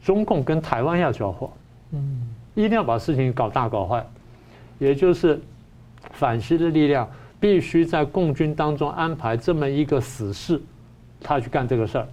[0.03, 1.51] 中共跟台湾要交火，
[1.91, 4.07] 嗯，一定要把事情搞大搞坏，
[4.79, 5.41] 也就是
[6.13, 7.09] 反西的力量
[7.39, 10.61] 必须在共军当中安排这么一个死士，
[11.21, 12.09] 他去干这个事儿，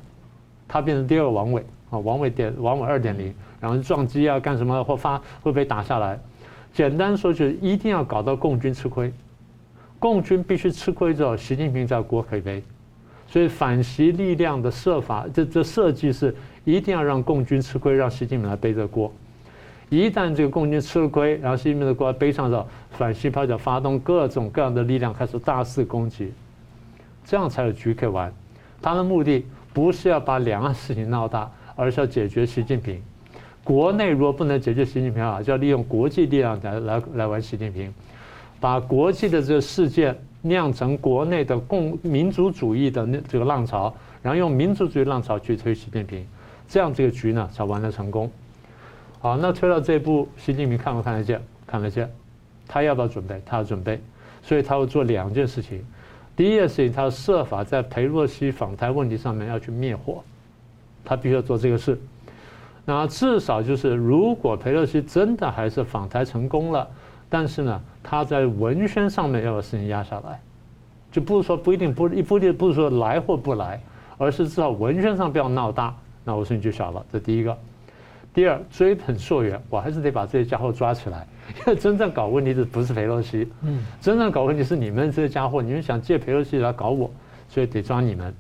[0.68, 6.20] 他变成第二王伟啊，王伟点王伟二点零，然后撞击啊干什么或发会被打下来，
[6.74, 9.12] 简单说就是一定要搞到共军吃亏。
[10.00, 12.64] 共军必须吃亏之后，习近平才锅可以背，
[13.28, 19.14] 所以反习力量的设法，这这设计是一定要让共军吃亏，让习近平来背这个锅。
[19.92, 26.32] 一旦这个共军吃了亏，然后习近平的锅背上之后，反西派就发动各种各样的力量开始大肆攻击，
[27.26, 28.34] 这样才有局可以玩。
[28.82, 33.04] 他的目的不是要把两岸事情闹大，而是要解决习近平。
[33.66, 37.94] 国内如果不能解决习近平啊，就要利用国际力量来来来玩习近平。
[38.62, 46.26] 把国际的这个事件酿成国内的共民族主义的这个浪潮，然后用民族主义浪潮去推习近平，
[46.66, 48.32] 这样这个局呢才玩得成功。
[49.22, 51.40] 好，那推到这一步，习近平看不看得见？
[51.68, 52.12] 看得见。
[52.68, 53.40] 他要不要准备？
[53.46, 54.02] 他要准备，
[54.42, 55.86] 所以他会做两件事情。
[56.36, 60.24] 第一件事情，他设法在裴洛西访台问题上面要去灭火，
[61.06, 62.02] 他必须要做这个事。
[62.84, 66.88] 那至少就是，如果裴洛西真的还是访台成功了，
[67.30, 70.42] 但是呢，他在文宣上面要把事情压下来，
[71.12, 73.80] 就不是说不一定不一不一定不是说来或不来，
[74.18, 77.06] 而是至少文宣上不要闹大，那我事情就小了。
[77.14, 77.56] 这第一个。
[78.34, 81.28] 第二，追本溯源，我还是得把这些家伙抓起来，
[81.60, 87.12] 因为真正搞问题的不是裴洛西，嗯，真正搞问题是你们这些家伙，你们想借裴洛西来搞我，
[87.50, 88.34] 所以得抓你们。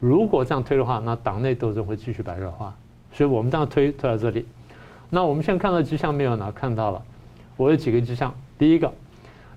[0.00, 2.74] 如果这样推的话，那党内斗争会继续白热化。
[3.12, 4.46] 所以我们这样推推到这里，
[5.08, 6.52] 那我们现在看到迹象没有呢？
[6.52, 7.02] 看到了，
[7.56, 8.32] 我有几个迹象。
[8.58, 8.92] 第一个，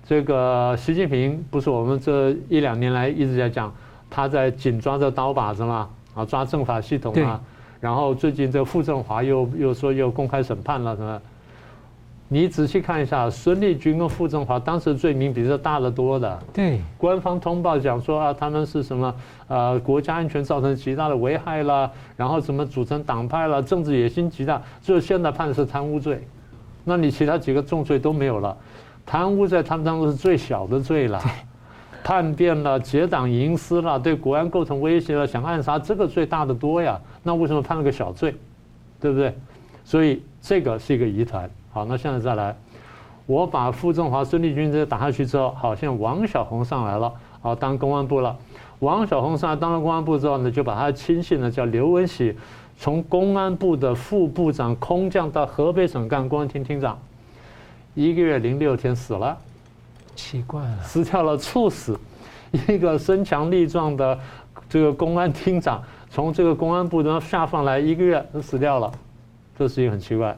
[0.04, 3.72] 这个习近平不是我们这一两年来一直在讲，
[4.08, 7.40] 他在紧抓着刀把子嘛，啊，抓政法系统啊，
[7.82, 11.20] 然后最近这个傅政华又又说又公开审判了什么？
[12.28, 16.42] 你仔细看一下，孙立军跟傅政华当时罪名比这大得多的。
[16.52, 19.12] 对，官方通报讲说啊，他们是什么
[19.48, 26.24] 呃，国家安全造成极大的危害了，然后什么组成党派了，政治野心极大，就现在判的是贪污罪。
[26.84, 28.56] 那你其他几个重罪都没有了，
[29.04, 31.20] 贪污在他们当中是最小的罪了，
[32.04, 37.00] 叛变了，结党营私了，对国安构成威胁了，想暗杀，这个罪大得多呀。
[37.22, 38.34] 那为什么判了个小罪？
[39.00, 39.34] 对不对？
[39.84, 41.48] 所以这个是一个疑团。
[41.72, 42.56] 好，那现在再来，
[43.26, 48.36] 我把傅政华、孙立军这些打下去之后，好，像王小红上来了，好，当公安部了。
[48.80, 52.36] 王小红上来当了公安部之后呢，就把他的亲信呢叫刘文喜，
[52.76, 56.98] 从公安部的副部长空降到河北省干公安厅厅长，
[57.94, 59.38] 一个月零六天死了，
[60.14, 61.98] 奇怪了， 死掉了，猝死。
[62.68, 64.18] 一个身强力壮的
[64.68, 68.92] 这个公安厅长，从这个公安部中下放来一个月就死掉了，
[69.58, 70.36] 这事情很奇怪。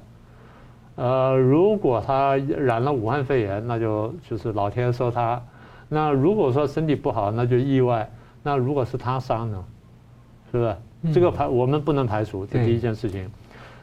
[0.95, 5.41] 呃，如果他染了武汉肺炎，那就就是老天收他；
[5.89, 8.07] 那如果说身体不好，那就意外；
[8.45, 9.65] 那如果是他杀呢？
[10.53, 10.77] 是不是？
[11.13, 13.29] 这个排我们不能排除，这第一件事情。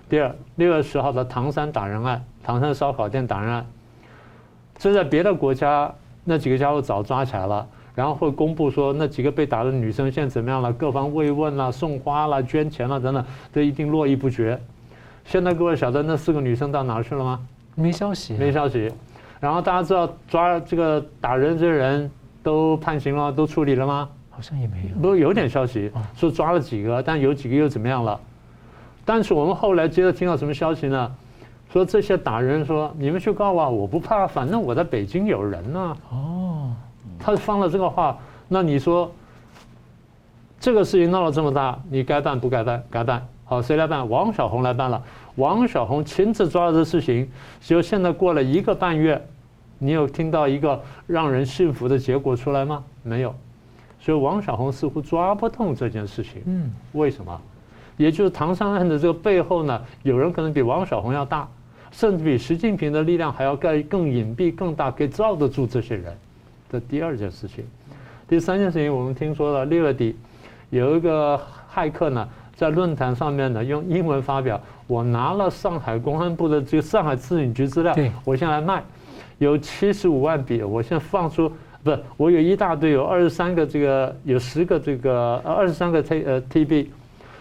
[0.07, 3.65] 第二，六月十号的唐山打人案，唐山烧烤店打人案，
[4.81, 13.23] 这在别的国家那几个家伙早抓起来了，然后会公布说那几个被打的女生现在怎么样了，各方慰问了、送花了、捐钱了等等，
[13.53, 14.59] 这一定络绎不绝。
[15.23, 17.39] 现在各位晓得那四个女生到哪儿去了吗？
[17.75, 18.91] 没消息，没消息。
[19.39, 22.09] 然后大家知道抓这个打人这些人
[22.41, 24.09] 都判刑了，都处理了吗？
[24.31, 24.99] 好像也没有。
[24.99, 28.19] 不，有点消息说抓了几个，但有几个又怎么样了？
[29.05, 31.15] 但是我们后来接着听到什么消息呢？
[31.71, 35.97] 说这些打人说你们去告啊，我不怕，反正我在北京有人呢。
[36.11, 36.73] 哦，
[37.17, 38.17] 他放了这个话，
[38.47, 39.09] 那你说
[40.59, 42.83] 这个事情闹了这么大，你该办不该办？
[42.89, 43.25] 该办。
[43.45, 44.09] 好，谁来办？
[44.09, 45.01] 王小红来办了。
[45.35, 47.29] 王小红亲自抓了这事情，
[47.61, 49.25] 就现在过了一个半月，
[49.77, 52.83] 你有听到一个让人信服的结果出来吗？
[53.01, 53.33] 没有。
[53.99, 56.41] 所以王小红似乎抓不动这件事情。
[56.45, 57.39] 嗯，为什么？
[57.97, 61.47] 也就是唐山案的这个背后呢，有人可能比王小红要大，
[61.91, 66.17] 甚至比习近平的力量还要更更隐蔽、更大，可以罩得住这些人。
[66.71, 67.65] 这第二件事情。
[68.27, 70.15] 第三件事情，我们听说了六月底
[70.69, 71.39] 有一个
[71.73, 72.27] 骇客呢。
[72.53, 78.83] 在论坛上面呢，用英文发表，我拿了上海公安部的这个上海市警局资料，我先来卖，
[79.39, 81.51] 有七十五万笔，我先放出，
[81.83, 86.85] 不是，我有一大堆，有二十三个这个，有十个这个，呃，二十三个 T 呃 TB，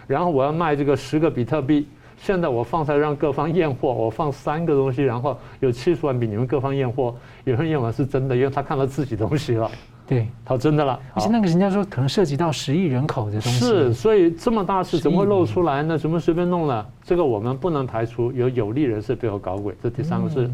[0.07, 1.87] 然后我要卖这个十个比特币，
[2.23, 7.15] 现在我放出来让各方验货，我放三个东西，然后有七十万笔，你们各方验货，
[7.45, 9.71] 有人验完是真的，因为他看到自己东西了。
[10.07, 11.01] 对，好，真的了。
[11.15, 13.59] 而且那个人家说可能涉及到十亿人口的东西。
[13.59, 15.97] 是，所以这么大事怎么会露出来呢？
[15.97, 16.87] 怎么随便弄呢？
[17.03, 19.75] 这个我们不能排除有有利人士背后搞鬼。
[19.83, 20.51] 这第三个是，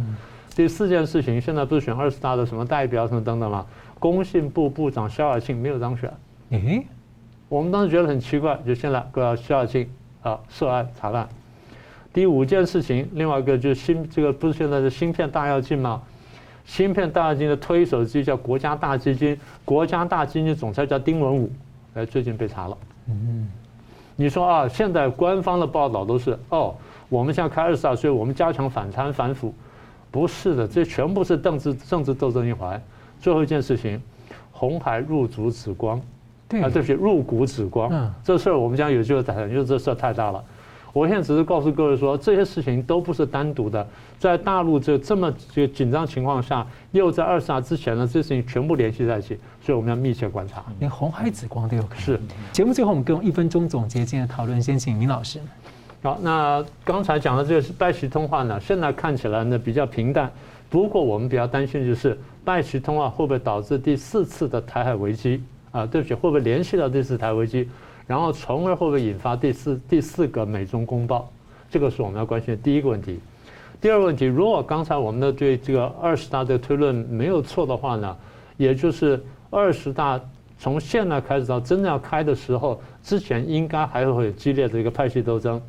[0.54, 3.66] 第四件事情，现在不是选二十大的什么代表什么等等吗？
[3.98, 6.12] 工信部部长肖亚庆没有当选。
[6.50, 6.86] 诶，
[7.48, 9.88] 我们当时觉得很奇怪，就现在各要萧亚庆
[10.22, 11.26] 啊涉案查办。
[12.16, 16.00] 第五件事情，另外一个就是芯这个不是现在是芯片大跃进吗？
[16.64, 21.52] 芯片大跃进的推手机叫国家大基金，国家大基金总裁叫丁文武，
[21.92, 22.78] 哎，最近被查了。
[23.10, 23.46] 嗯，
[24.16, 26.74] 你说啊，现在官方的报道都是哦，
[27.10, 29.52] 我们现在开二十大，所以我们加强反贪反腐，
[30.10, 32.82] 不是的，这全部是政治政治斗争一环。
[33.20, 34.00] 最后一件事情，
[34.52, 36.00] 红海入主紫光，
[36.48, 40.42] 对啊，对不起，入股紫光，嗯，这事儿我们将有机会谈，因为这事儿太大了。
[40.96, 43.86] 我现在只是告诉各位说，这些事情都不是单独的，
[44.18, 50.64] 在大陆这这么这个紧张情况下，又在二十大之前呢，这些事情全部联系在一起，所以我们要密切观察。
[50.80, 52.00] 连红海紫光都有可能。
[52.00, 52.18] 是。
[52.50, 55.38] 节目最后，我们更用一分钟总结今天的讨论，先请明老师。
[56.02, 60.32] 好，那刚才讲的这个是拜习通话呢，现在看起来呢比较平淡。
[60.70, 65.84] 不过我们比较担心的就是拜习通话会不会导致第四次的台海危机啊？
[65.84, 67.68] 对不起，会不会联系到第四台危机？
[68.06, 71.28] 然后从而会不会引发第四第四个美中公报？
[71.68, 73.18] 这个是我们要关心的第一个问题。
[73.80, 78.16] 第二个问题，如果刚才我们的对这个二十大的推论没有错的话呢，
[78.56, 80.20] 也就是二十大
[80.58, 85.60] 从现在开始到真正要开的时候，之前应该还会有激烈的一个派系斗争。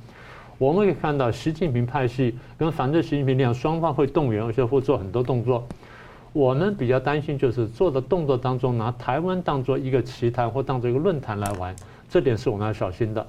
[0.57, 5.67] 我们可以看到，习近平派系跟反对习近平力量双方会动员，而且会做很多动作。
[6.33, 11.75] 我们比较担心就是做的动作当中，拿台湾当做一个棋盘或当做一个论坛来玩，
[12.10, 13.26] 这点是我们要小心的。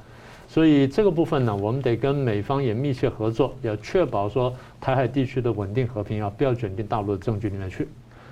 [0.48, 7.86] 所以这个部分呢，我们得跟美方也密切合作，要确保说台海地区的稳定和平啊，不要卷进大陆的政局里面去。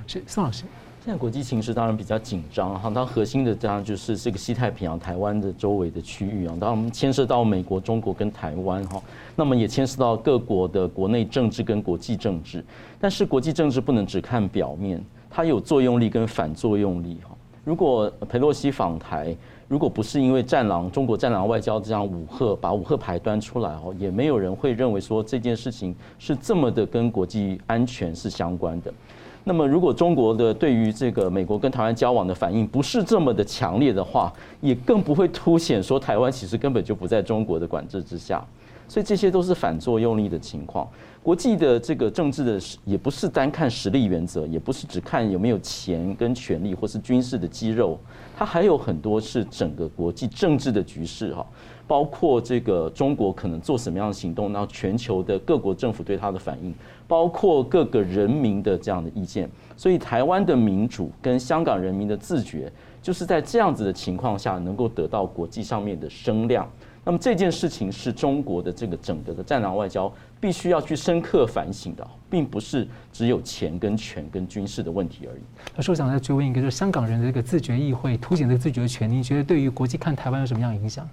[0.07, 0.65] 是宋老师。
[1.05, 9.01] 现在国际形势当然比较紧张哈，它核心的当然就是这个西太平洋、台湾的周围的区域啊，当然我们牵涉到美国、中国跟台湾哈，
[9.37, 12.65] 那么也牵涉到各国的国内政治跟国际政治。
[12.99, 17.37] 但是国际政治不能只看表面，它有作用力跟反作用力哈。
[17.63, 19.37] 如果佩洛西访台，
[19.69, 28.95] 如果不是因为战狼、中国战狼外交这张五鹤，把五鹤牌端出来哦，也没有人会认为说这件事情是这么的跟国际安全是相关的。
[29.43, 38.45] 那么，如果中国的对于这个美国跟台湾交往的反应不是这么的强烈的话，也更不会凸显说台湾其实根本就不在中国的管制之下。
[38.89, 40.89] 所以这些都是反作用力的情况。
[41.23, 47.99] 国际的这个政治的，也不是单看实力原则，也不是只看有没有钱跟权力或是军事的肌肉，
[48.37, 51.45] 它还有很多是整个国际政治的局势哈。
[51.89, 56.75] 包括这个中国可能做什么样的行动，然后全球的各国政府对它的反应，
[57.07, 66.69] 包括各个人民的这样的意见，所以台湾的民主跟香港人民的自觉，就是在这样子的情况下能够得到国际上面的声量。
[67.09, 75.41] 那么这件事情是中国的这个整个的战狼外交必须要去深刻反省的，并不是只有钱跟权跟军事的问题而已。
[75.77, 81.09] 老师，我想再追问一个，就是香港人的这个自觉议会凸显这个自觉权，你觉得对于国际看台湾有什么样的影响？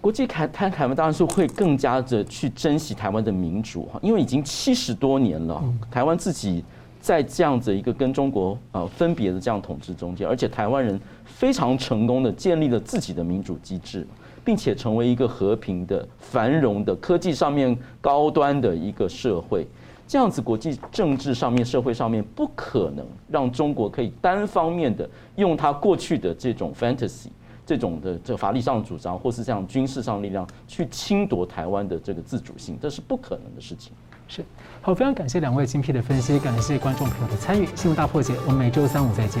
[0.00, 6.64] 国际看台台湾当然是会更加的去珍惜台湾的民主哈，因为已经七十多年了，台湾自己
[7.00, 14.04] 在这样子一个跟中国呃分别的这样统治中间，而且台湾人非常成功的建立了自己的民主机制，
[14.44, 19.66] 并且成为一个和平的、繁荣的、科技上面高端的一个社会，
[20.06, 27.28] 这样子国际政治上面、社会上面不可能让中国可以单方面的用他过去的这种 fantasy。
[27.64, 33.92] 这种的这法律上主张，或是这样军事上力量去侵夺台湾的这个自主性，这是不可能的事情。
[34.26, 34.44] 是，
[34.80, 37.68] 好，非常感谢两位精辟的分析，感谢观众朋友的参与。
[37.76, 39.40] 新闻大破解，我们每周三五再见。